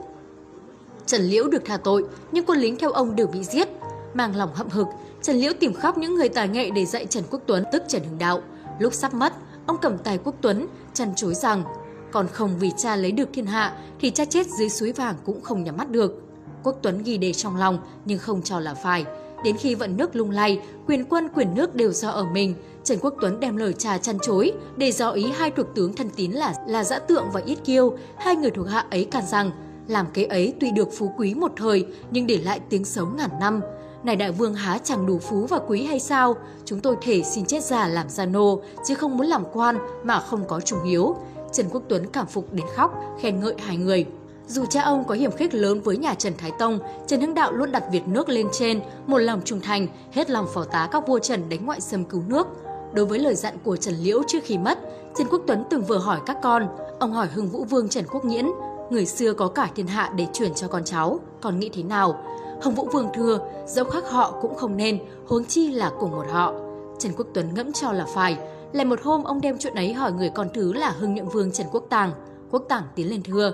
Trần 1.06 1.22
Liễu 1.22 1.48
được 1.48 1.62
tha 1.64 1.76
tội, 1.76 2.04
nhưng 2.32 2.44
quân 2.44 2.58
lính 2.58 2.76
theo 2.76 2.90
ông 2.90 3.16
đều 3.16 3.26
bị 3.26 3.44
giết. 3.44 3.68
Mang 4.14 4.36
lòng 4.36 4.50
hậm 4.54 4.68
hực, 4.68 4.86
Trần 5.22 5.36
Liễu 5.36 5.52
tìm 5.60 5.74
khắp 5.74 5.98
những 5.98 6.14
người 6.14 6.28
tài 6.28 6.48
nghệ 6.48 6.70
để 6.70 6.84
dạy 6.84 7.06
Trần 7.06 7.24
Quốc 7.30 7.40
Tuấn 7.46 7.64
tức 7.72 7.82
Trần 7.88 8.04
Hưng 8.04 8.18
Đạo. 8.18 8.42
Lúc 8.78 8.94
sắp 8.94 9.14
mất, 9.14 9.32
ông 9.66 9.76
cầm 9.82 9.98
tài 9.98 10.18
Quốc 10.18 10.34
Tuấn, 10.40 10.66
chăn 10.94 11.12
chối 11.16 11.34
rằng 11.34 11.64
còn 12.12 12.28
không 12.28 12.58
vì 12.58 12.70
cha 12.76 12.96
lấy 12.96 13.12
được 13.12 13.28
thiên 13.32 13.46
hạ 13.46 13.76
thì 14.00 14.10
cha 14.10 14.24
chết 14.24 14.46
dưới 14.58 14.68
suối 14.68 14.92
vàng 14.92 15.14
cũng 15.24 15.40
không 15.40 15.64
nhắm 15.64 15.76
mắt 15.76 15.90
được. 15.90 16.22
Quốc 16.62 16.78
Tuấn 16.82 17.02
ghi 17.04 17.18
đề 17.18 17.32
trong 17.32 17.56
lòng 17.56 17.78
nhưng 18.04 18.18
không 18.18 18.42
cho 18.42 18.60
là 18.60 18.74
phải. 18.74 19.04
Đến 19.44 19.56
khi 19.56 19.74
vận 19.74 19.96
nước 19.96 20.16
lung 20.16 20.30
lay, 20.30 20.60
quyền 20.86 21.04
quân 21.04 21.28
quyền 21.34 21.54
nước 21.54 21.74
đều 21.74 21.92
do 21.92 22.10
ở 22.10 22.24
mình, 22.24 22.54
Trần 22.84 22.98
Quốc 23.02 23.14
Tuấn 23.20 23.40
đem 23.40 23.56
lời 23.56 23.72
trà 23.72 23.98
chăn 23.98 24.18
chối 24.22 24.52
để 24.76 24.92
dò 24.92 25.10
ý 25.10 25.32
hai 25.36 25.50
thuộc 25.50 25.66
tướng 25.74 25.96
thân 25.96 26.10
tín 26.16 26.30
là 26.30 26.54
là 26.66 26.84
Dã 26.84 26.98
Tượng 26.98 27.24
và 27.32 27.40
Yết 27.46 27.64
Kiêu, 27.64 27.96
hai 28.16 28.36
người 28.36 28.50
thuộc 28.50 28.68
hạ 28.68 28.84
ấy 28.90 29.04
can 29.04 29.26
rằng 29.26 29.50
làm 29.88 30.06
kế 30.14 30.24
ấy 30.24 30.54
tuy 30.60 30.70
được 30.70 30.88
phú 30.92 31.12
quý 31.16 31.34
một 31.34 31.52
thời 31.56 31.86
nhưng 32.10 32.26
để 32.26 32.38
lại 32.38 32.60
tiếng 32.68 32.84
xấu 32.84 33.06
ngàn 33.06 33.30
năm. 33.40 33.60
Này 34.02 34.16
đại 34.16 34.32
vương 34.32 34.54
há 34.54 34.78
chẳng 34.78 35.06
đủ 35.06 35.18
phú 35.18 35.46
và 35.46 35.58
quý 35.66 35.84
hay 35.84 36.00
sao? 36.00 36.34
Chúng 36.64 36.80
tôi 36.80 36.96
thể 37.02 37.22
xin 37.22 37.44
chết 37.46 37.62
già 37.62 37.88
làm 37.88 38.08
gia 38.08 38.26
nô, 38.26 38.60
chứ 38.86 38.94
không 38.94 39.16
muốn 39.16 39.26
làm 39.26 39.44
quan 39.52 39.78
mà 40.02 40.20
không 40.20 40.44
có 40.48 40.60
trung 40.60 40.84
hiếu. 40.84 41.16
Trần 41.52 41.66
Quốc 41.70 41.82
Tuấn 41.88 42.06
cảm 42.06 42.26
phục 42.26 42.52
đến 42.52 42.66
khóc, 42.76 42.94
khen 43.20 43.40
ngợi 43.40 43.54
hai 43.58 43.76
người. 43.76 44.06
Dù 44.48 44.66
cha 44.66 44.82
ông 44.82 45.04
có 45.04 45.14
hiểm 45.14 45.32
khích 45.32 45.54
lớn 45.54 45.80
với 45.80 45.96
nhà 45.96 46.14
Trần 46.14 46.32
Thái 46.38 46.52
Tông, 46.58 46.78
Trần 47.06 47.20
Hưng 47.20 47.34
Đạo 47.34 47.52
luôn 47.52 47.72
đặt 47.72 47.84
Việt 47.92 48.08
nước 48.08 48.28
lên 48.28 48.46
trên, 48.52 48.80
một 49.06 49.18
lòng 49.18 49.40
trung 49.44 49.60
thành, 49.60 49.88
hết 50.12 50.30
lòng 50.30 50.46
phò 50.54 50.64
tá 50.64 50.88
các 50.92 51.08
vua 51.08 51.18
Trần 51.18 51.48
đánh 51.48 51.66
ngoại 51.66 51.80
xâm 51.80 52.04
cứu 52.04 52.22
nước. 52.28 52.46
Đối 52.94 53.06
với 53.06 53.18
lời 53.18 53.34
dặn 53.34 53.54
của 53.64 53.76
Trần 53.76 53.94
Liễu 53.94 54.22
trước 54.26 54.38
khi 54.44 54.58
mất, 54.58 54.78
Trần 55.16 55.26
Quốc 55.30 55.42
Tuấn 55.46 55.64
từng 55.70 55.82
vừa 55.82 55.98
hỏi 55.98 56.20
các 56.26 56.36
con, 56.42 56.68
ông 56.98 57.12
hỏi 57.12 57.26
Hưng 57.34 57.48
Vũ 57.48 57.64
Vương 57.64 57.88
Trần 57.88 58.04
Quốc 58.10 58.24
Nghiễn, 58.24 58.46
người 58.90 59.06
xưa 59.06 59.32
có 59.32 59.48
cả 59.48 59.70
thiên 59.74 59.86
hạ 59.86 60.12
để 60.16 60.26
chuyển 60.32 60.54
cho 60.54 60.68
con 60.68 60.84
cháu, 60.84 61.20
còn 61.40 61.58
nghĩ 61.58 61.70
thế 61.72 61.82
nào? 61.82 62.24
Hồng 62.62 62.74
Vũ 62.74 62.88
Vương 62.92 63.08
thưa, 63.14 63.38
dẫu 63.66 63.84
khác 63.84 64.04
họ 64.10 64.38
cũng 64.42 64.54
không 64.54 64.76
nên, 64.76 64.98
huống 65.26 65.44
chi 65.44 65.70
là 65.70 65.90
cùng 66.00 66.10
một 66.10 66.26
họ. 66.30 66.54
Trần 66.98 67.12
Quốc 67.16 67.26
Tuấn 67.34 67.54
ngẫm 67.54 67.72
cho 67.72 67.92
là 67.92 68.04
phải. 68.04 68.38
Lại 68.72 68.84
một 68.84 69.00
hôm 69.02 69.24
ông 69.24 69.40
đem 69.40 69.58
chuyện 69.58 69.74
ấy 69.74 69.92
hỏi 69.92 70.12
người 70.12 70.30
con 70.34 70.48
thứ 70.54 70.72
là 70.72 70.90
Hưng 70.90 71.14
Nhượng 71.14 71.28
Vương 71.28 71.52
Trần 71.52 71.66
Quốc 71.72 71.86
Tàng. 71.90 72.12
Quốc 72.50 72.64
Tàng 72.68 72.82
tiến 72.94 73.10
lên 73.10 73.22
thưa, 73.22 73.52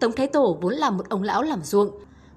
Tống 0.00 0.12
Thái 0.12 0.26
Tổ 0.26 0.58
vốn 0.60 0.74
là 0.74 0.90
một 0.90 1.08
ông 1.08 1.22
lão 1.22 1.42
làm 1.42 1.62
ruộng, 1.62 1.90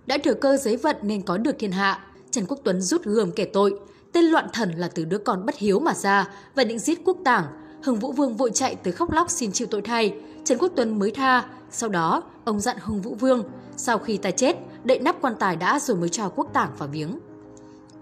đã 0.06 0.18
thừa 0.24 0.34
cơ 0.34 0.58
giấy 0.58 0.78
vận 0.78 0.96
nên 1.02 1.22
có 1.22 1.38
được 1.38 1.56
thiên 1.60 1.72
hạ. 1.72 2.00
Trần 2.32 2.46
Quốc 2.46 2.60
Tuấn 2.64 2.82
rút 2.82 3.04
gươm 3.04 3.32
kể 3.32 3.46
tội, 3.46 3.80
tên 4.14 4.26
loạn 4.26 4.48
thần 4.54 4.72
là 4.72 4.88
từ 4.88 5.06
đứa 5.06 5.18
con 5.18 5.46
bất 5.46 5.58
hiếu 5.58 5.80
mà 5.80 5.94
ra 5.94 6.28
và 6.56 6.64
định 6.64 6.80
giết 6.80 7.02
Quốc 7.06 7.18
Tàng. 7.26 7.46
Hưng 7.84 7.96
Vũ 7.96 8.12
Vương 8.12 8.38
vội 8.38 8.52
chạy 8.54 8.76
tới 8.76 8.94
khóc 8.94 9.12
lóc 9.12 9.30
xin 9.30 9.52
chịu 9.52 9.68
tội 9.72 9.82
thay, 9.82 10.16
Trần 10.44 10.58
Quốc 10.58 10.72
Tuấn 10.76 11.00
mới 11.00 11.12
tha. 11.12 11.46
Sau 11.72 11.90
đó, 11.90 12.24
ông 12.46 12.60
dặn 12.60 12.78
Hưng 12.80 13.02
Vũ 13.02 13.16
Vương, 13.16 13.44
sau 13.78 13.98
khi 13.98 14.18
ta 14.18 14.32
chết, 14.32 14.56
đậy 14.84 15.00
nắp 15.00 15.22
quan 15.22 15.34
tài 15.40 15.56
đã 15.56 15.80
rồi 15.80 15.98
mới 15.98 16.10
cho 16.10 16.30
Quốc 16.30 16.48
Tàng 16.54 16.70
vào 16.78 16.90
viếng. 16.90 17.20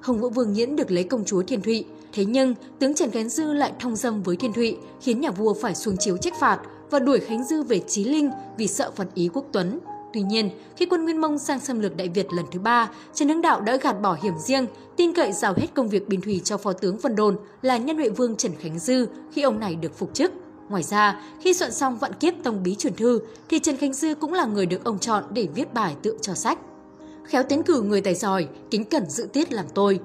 Hồng 0.01 0.19
Vũ 0.19 0.29
Vương 0.29 0.53
Nhiễn 0.53 0.75
được 0.75 0.91
lấy 0.91 1.03
công 1.03 1.25
chúa 1.25 1.41
Thiên 1.41 1.61
Thụy, 1.61 1.85
thế 2.13 2.25
nhưng 2.25 2.55
tướng 2.79 2.95
Trần 2.95 3.11
Khánh 3.11 3.29
Dư 3.29 3.53
lại 3.53 3.73
thông 3.79 3.95
dâm 3.95 4.23
với 4.23 4.35
Thiên 4.35 4.53
Thụy, 4.53 4.77
khiến 5.01 5.21
nhà 5.21 5.31
vua 5.31 5.53
phải 5.53 5.75
xuống 5.75 5.97
chiếu 5.97 6.17
trách 6.17 6.33
phạt 6.39 6.59
và 6.89 6.99
đuổi 6.99 7.19
Khánh 7.19 7.43
Dư 7.43 7.63
về 7.63 7.79
Chí 7.87 8.03
Linh 8.03 8.31
vì 8.57 8.67
sợ 8.67 8.91
phật 8.95 9.07
ý 9.13 9.29
quốc 9.33 9.45
tuấn. 9.51 9.79
Tuy 10.13 10.21
nhiên, 10.21 10.49
khi 10.75 10.85
quân 10.85 11.03
Nguyên 11.03 11.21
Mông 11.21 11.37
sang 11.37 11.59
xâm 11.59 11.79
lược 11.79 11.97
Đại 11.97 12.09
Việt 12.09 12.33
lần 12.33 12.45
thứ 12.51 12.59
ba, 12.59 12.89
Trần 13.13 13.29
Hưng 13.29 13.41
Đạo 13.41 13.61
đã 13.61 13.75
gạt 13.75 13.93
bỏ 13.93 14.17
hiểm 14.21 14.33
riêng, 14.47 14.67
tin 14.97 15.13
cậy 15.13 15.31
giao 15.31 15.53
hết 15.53 15.67
công 15.73 15.89
việc 15.89 16.09
biên 16.09 16.21
thủy 16.21 16.41
cho 16.43 16.57
phó 16.57 16.73
tướng 16.73 16.97
Vân 16.97 17.15
Đồn 17.15 17.37
là 17.61 17.77
nhân 17.77 17.97
huệ 17.97 18.09
vương 18.09 18.35
Trần 18.35 18.51
Khánh 18.59 18.79
Dư 18.79 19.07
khi 19.31 19.41
ông 19.41 19.59
này 19.59 19.75
được 19.75 19.97
phục 19.97 20.13
chức. 20.13 20.31
Ngoài 20.69 20.83
ra, 20.83 21.21
khi 21.41 21.53
soạn 21.53 21.71
xong 21.71 21.97
vạn 21.97 22.13
kiếp 22.13 22.33
tông 22.43 22.63
bí 22.63 22.75
truyền 22.75 22.95
thư, 22.95 23.19
thì 23.49 23.59
Trần 23.59 23.77
Khánh 23.77 23.93
Dư 23.93 24.15
cũng 24.15 24.33
là 24.33 24.45
người 24.45 24.65
được 24.65 24.83
ông 24.83 24.99
chọn 24.99 25.23
để 25.33 25.47
viết 25.55 25.73
bài 25.73 25.95
tượng 26.01 26.17
cho 26.21 26.33
sách. 26.33 26.59
Khéo 27.23 27.43
tiến 27.43 27.63
cử 27.63 27.81
người 27.81 28.01
tài 28.01 28.15
giỏi, 28.15 28.47
kính 28.71 28.85
cẩn 28.85 29.09
dự 29.09 29.27
tiết 29.33 29.53
làm 29.53 29.65
tôi. 29.73 29.99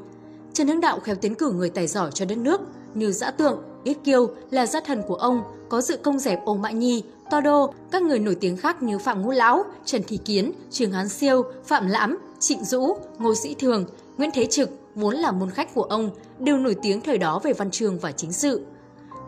Trần 0.52 0.68
Hưng 0.68 0.80
Đạo 0.80 1.00
khéo 1.00 1.14
tiến 1.14 1.34
cử 1.34 1.52
người 1.52 1.70
tài 1.70 1.86
giỏi 1.86 2.10
cho 2.14 2.24
đất 2.24 2.38
nước, 2.38 2.60
như 2.94 3.12
Dã 3.12 3.30
Tượng, 3.30 3.62
Yết 3.84 3.96
Kiêu 4.04 4.28
là 4.50 4.66
gia 4.66 4.80
thần 4.80 5.02
của 5.08 5.14
ông, 5.14 5.42
có 5.68 5.80
dự 5.80 5.96
công 5.96 6.18
dẹp 6.18 6.44
Ô 6.44 6.54
Mã 6.54 6.70
Nhi, 6.70 7.02
To 7.30 7.40
Đô, 7.40 7.72
các 7.90 8.02
người 8.02 8.18
nổi 8.18 8.34
tiếng 8.34 8.56
khác 8.56 8.82
như 8.82 8.98
Phạm 8.98 9.22
Ngũ 9.22 9.30
Lão, 9.30 9.64
Trần 9.84 10.02
Thị 10.02 10.16
Kiến, 10.24 10.52
Trường 10.70 10.92
Hán 10.92 11.08
Siêu, 11.08 11.42
Phạm 11.64 11.86
Lãm, 11.86 12.18
Trịnh 12.40 12.64
Dũ, 12.64 12.96
Ngô 13.18 13.34
Sĩ 13.34 13.54
Thường, 13.54 13.84
Nguyễn 14.18 14.30
Thế 14.34 14.46
Trực 14.46 14.70
vốn 14.94 15.14
là 15.14 15.32
môn 15.32 15.50
khách 15.50 15.74
của 15.74 15.82
ông, 15.82 16.10
đều 16.38 16.56
nổi 16.56 16.76
tiếng 16.82 17.00
thời 17.00 17.18
đó 17.18 17.40
về 17.42 17.52
văn 17.52 17.70
trường 17.70 17.98
và 17.98 18.12
chính 18.12 18.32
sự. 18.32 18.66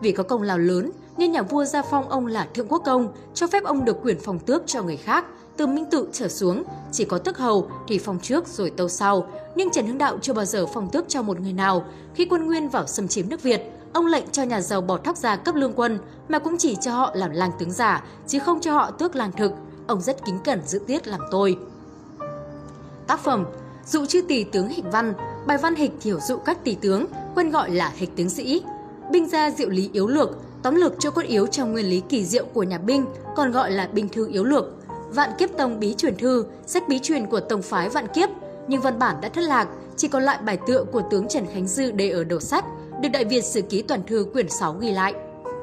Vì 0.01 0.11
có 0.11 0.23
công 0.23 0.41
lao 0.41 0.57
lớn 0.57 0.91
nên 1.17 1.31
nhà 1.31 1.41
vua 1.41 1.65
gia 1.65 1.81
phong 1.81 2.09
ông 2.09 2.27
là 2.27 2.47
thượng 2.53 2.67
quốc 2.67 2.81
công, 2.85 3.13
cho 3.33 3.47
phép 3.47 3.63
ông 3.63 3.85
được 3.85 3.97
quyền 4.03 4.17
phong 4.23 4.39
tước 4.39 4.63
cho 4.65 4.83
người 4.83 4.97
khác, 4.97 5.25
từ 5.57 5.67
minh 5.67 5.85
tự 5.91 6.09
trở 6.13 6.27
xuống, 6.27 6.63
chỉ 6.91 7.05
có 7.05 7.17
tước 7.17 7.37
hầu 7.37 7.69
thì 7.87 7.97
phong 7.97 8.19
trước 8.19 8.47
rồi 8.47 8.69
tâu 8.69 8.89
sau. 8.89 9.27
Nhưng 9.55 9.69
Trần 9.69 9.87
Hưng 9.87 9.97
Đạo 9.97 10.17
chưa 10.21 10.33
bao 10.33 10.45
giờ 10.45 10.65
phong 10.73 10.89
tước 10.89 11.05
cho 11.07 11.21
một 11.21 11.39
người 11.39 11.53
nào. 11.53 11.85
Khi 12.15 12.25
quân 12.25 12.45
Nguyên 12.45 12.69
vào 12.69 12.87
xâm 12.87 13.07
chiếm 13.07 13.29
nước 13.29 13.43
Việt, 13.43 13.71
ông 13.93 14.05
lệnh 14.05 14.25
cho 14.31 14.43
nhà 14.43 14.61
giàu 14.61 14.81
bỏ 14.81 14.97
thóc 14.97 15.17
ra 15.17 15.35
cấp 15.35 15.55
lương 15.55 15.73
quân, 15.73 15.99
mà 16.27 16.39
cũng 16.39 16.57
chỉ 16.57 16.75
cho 16.75 16.91
họ 16.91 17.11
làm 17.13 17.31
lang 17.31 17.51
tướng 17.59 17.71
giả, 17.71 18.03
chứ 18.27 18.39
không 18.39 18.61
cho 18.61 18.73
họ 18.73 18.91
tước 18.91 19.15
lang 19.15 19.31
thực. 19.31 19.51
Ông 19.87 20.01
rất 20.01 20.25
kính 20.25 20.39
cẩn 20.43 20.61
giữ 20.65 20.79
tiết 20.87 21.07
làm 21.07 21.21
tôi. 21.31 21.57
Tác 23.07 23.19
phẩm 23.19 23.45
Dụ 23.87 24.05
chư 24.05 24.21
tỷ 24.21 24.43
tướng 24.43 24.67
Hịch 24.67 24.85
Văn, 24.91 25.13
bài 25.47 25.57
văn 25.57 25.75
Hịch 25.75 25.91
hiểu 26.01 26.19
dụ 26.19 26.37
các 26.37 26.63
tỷ 26.63 26.75
tướng, 26.75 27.05
quen 27.35 27.49
gọi 27.49 27.71
là 27.71 27.91
Hịch 27.95 28.15
tướng 28.15 28.29
sĩ. 28.29 28.63
Binh 29.11 29.29
gia 29.29 29.51
diệu 29.51 29.69
lý 29.69 29.89
yếu 29.93 30.07
lược, 30.07 30.29
tóm 30.63 30.75
lược 30.75 30.93
cho 30.99 31.11
cốt 31.11 31.21
yếu 31.21 31.47
trong 31.47 31.71
nguyên 31.71 31.89
lý 31.89 32.01
kỳ 32.09 32.25
diệu 32.25 32.45
của 32.53 32.63
nhà 32.63 32.77
binh, 32.77 33.05
còn 33.35 33.51
gọi 33.51 33.71
là 33.71 33.89
binh 33.93 34.09
thư 34.09 34.27
yếu 34.27 34.43
lược. 34.43 34.65
Vạn 35.09 35.29
Kiếp 35.37 35.49
Tông 35.57 35.79
bí 35.79 35.93
truyền 35.93 36.17
thư, 36.17 36.45
sách 36.65 36.83
bí 36.87 36.99
truyền 36.99 37.25
của 37.25 37.39
Tông 37.39 37.61
phái 37.61 37.89
Vạn 37.89 38.07
Kiếp, 38.07 38.29
nhưng 38.67 38.81
văn 38.81 38.99
bản 38.99 39.15
đã 39.21 39.29
thất 39.29 39.41
lạc, 39.41 39.67
chỉ 39.97 40.07
còn 40.07 40.23
lại 40.23 40.37
bài 40.45 40.57
tựa 40.67 40.83
của 40.83 41.01
tướng 41.11 41.27
Trần 41.27 41.45
Khánh 41.53 41.67
Dư 41.67 41.91
để 41.91 42.09
ở 42.09 42.23
đầu 42.23 42.39
sách, 42.39 42.65
được 43.01 43.09
Đại 43.09 43.25
Việt 43.25 43.43
Sử 43.43 43.61
Ký 43.61 43.81
Toàn 43.81 44.01
Thư 44.07 44.25
quyển 44.33 44.49
6 44.49 44.73
ghi 44.73 44.91
lại. 44.91 45.13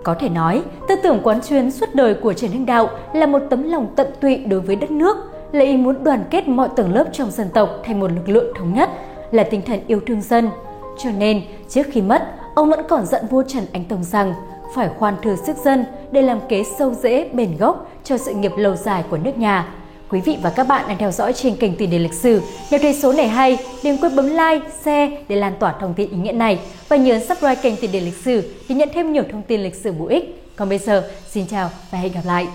Có 0.03 0.15
thể 0.15 0.29
nói, 0.29 0.63
tư 0.89 0.95
tưởng 1.03 1.21
quán 1.23 1.43
xuyên 1.43 1.71
suốt 1.71 1.87
đời 1.95 2.15
của 2.15 2.33
Trần 2.33 2.51
Hưng 2.51 2.67
Đạo 2.67 2.91
là 3.15 3.27
một 3.27 3.43
tấm 3.51 3.63
lòng 3.63 3.93
tận 3.97 4.07
tụy 4.21 4.37
đối 4.37 4.61
với 4.61 4.77
đất 4.77 4.91
nước, 4.91 5.17
là 5.53 5.65
ý 5.65 5.77
muốn 5.77 6.05
đoàn 6.05 6.25
kết 6.31 6.49
mọi 6.49 6.69
tầng 6.77 6.95
lớp 6.95 7.05
trong 7.13 7.31
dân 7.31 7.49
tộc 7.55 7.71
thành 7.85 8.01
một 8.01 8.11
lực 8.13 8.29
lượng 8.29 8.55
thống 8.59 8.75
nhất, 8.75 8.91
là 9.31 9.43
tinh 9.43 9.63
thần 9.67 9.81
yêu 9.87 10.01
thương 10.07 10.23
dân. 10.23 10.51
Cho 10.99 11.11
nên, 11.19 11.43
trước 11.69 11.87
khi 11.93 12.03
mất, 12.03 12.23
ông 12.55 12.71
vẫn 12.71 12.81
còn 12.89 13.07
giận 13.07 13.27
vua 13.31 13.43
Trần 13.43 13.65
Anh 13.73 13.85
Tông 13.85 14.05
rằng 14.05 14.35
phải 14.75 14.89
khoan 14.99 15.15
thư 15.23 15.37
sức 15.37 15.57
dân 15.57 15.85
để 16.11 16.23
làm 16.23 16.39
kế 16.49 16.65
sâu 16.79 16.95
rễ 16.95 17.29
bền 17.33 17.57
gốc 17.57 17.91
cho 18.05 18.19
sự 18.19 18.35
nghiệp 18.35 18.53
lâu 18.57 18.77
dài 18.77 19.05
của 19.11 19.19
nước 19.19 19.39
nhà. 19.39 19.75
Quý 20.11 20.21
vị 20.21 20.37
và 20.43 20.51
các 20.51 20.69
bạn 20.69 20.85
đang 20.89 20.99
theo 20.99 21.13
dõi 21.13 21.33
trên 21.33 21.57
kênh 21.57 21.77
Tiền 21.77 21.91
đề 21.91 21.99
lịch 21.99 22.15
sử. 22.15 22.43
Nếu 22.71 22.81
thấy 22.81 22.95
số 22.95 23.13
này 23.13 23.29
hay, 23.29 23.59
đừng 23.85 23.99
quên 23.99 24.17
bấm 24.17 24.27
like, 24.27 24.71
share 24.85 25.17
để 25.29 25.37
lan 25.37 25.53
tỏa 25.61 25.75
thông 25.81 25.95
tin 25.95 26.11
ý 26.11 26.17
nghĩa 26.17 26.33
này 26.33 26.59
và 26.89 26.97
nhớ 26.97 27.21
subscribe 27.29 27.63
kênh 27.63 27.77
Tiền 27.77 27.93
đề 27.93 28.01
lịch 28.01 28.17
sử 28.25 28.55
để 28.69 28.75
nhận 28.75 28.89
thêm 28.95 29.13
nhiều 29.13 29.23
thông 29.33 29.43
tin 29.43 29.63
lịch 29.63 29.75
sử 29.75 29.93
bổ 29.93 30.07
ích. 30.07 30.43
Còn 30.57 30.69
bây 30.69 30.79
giờ, 30.79 31.11
xin 31.31 31.47
chào 31.47 31.71
và 31.91 31.99
hẹn 31.99 32.13
gặp 32.13 32.23
lại! 32.25 32.47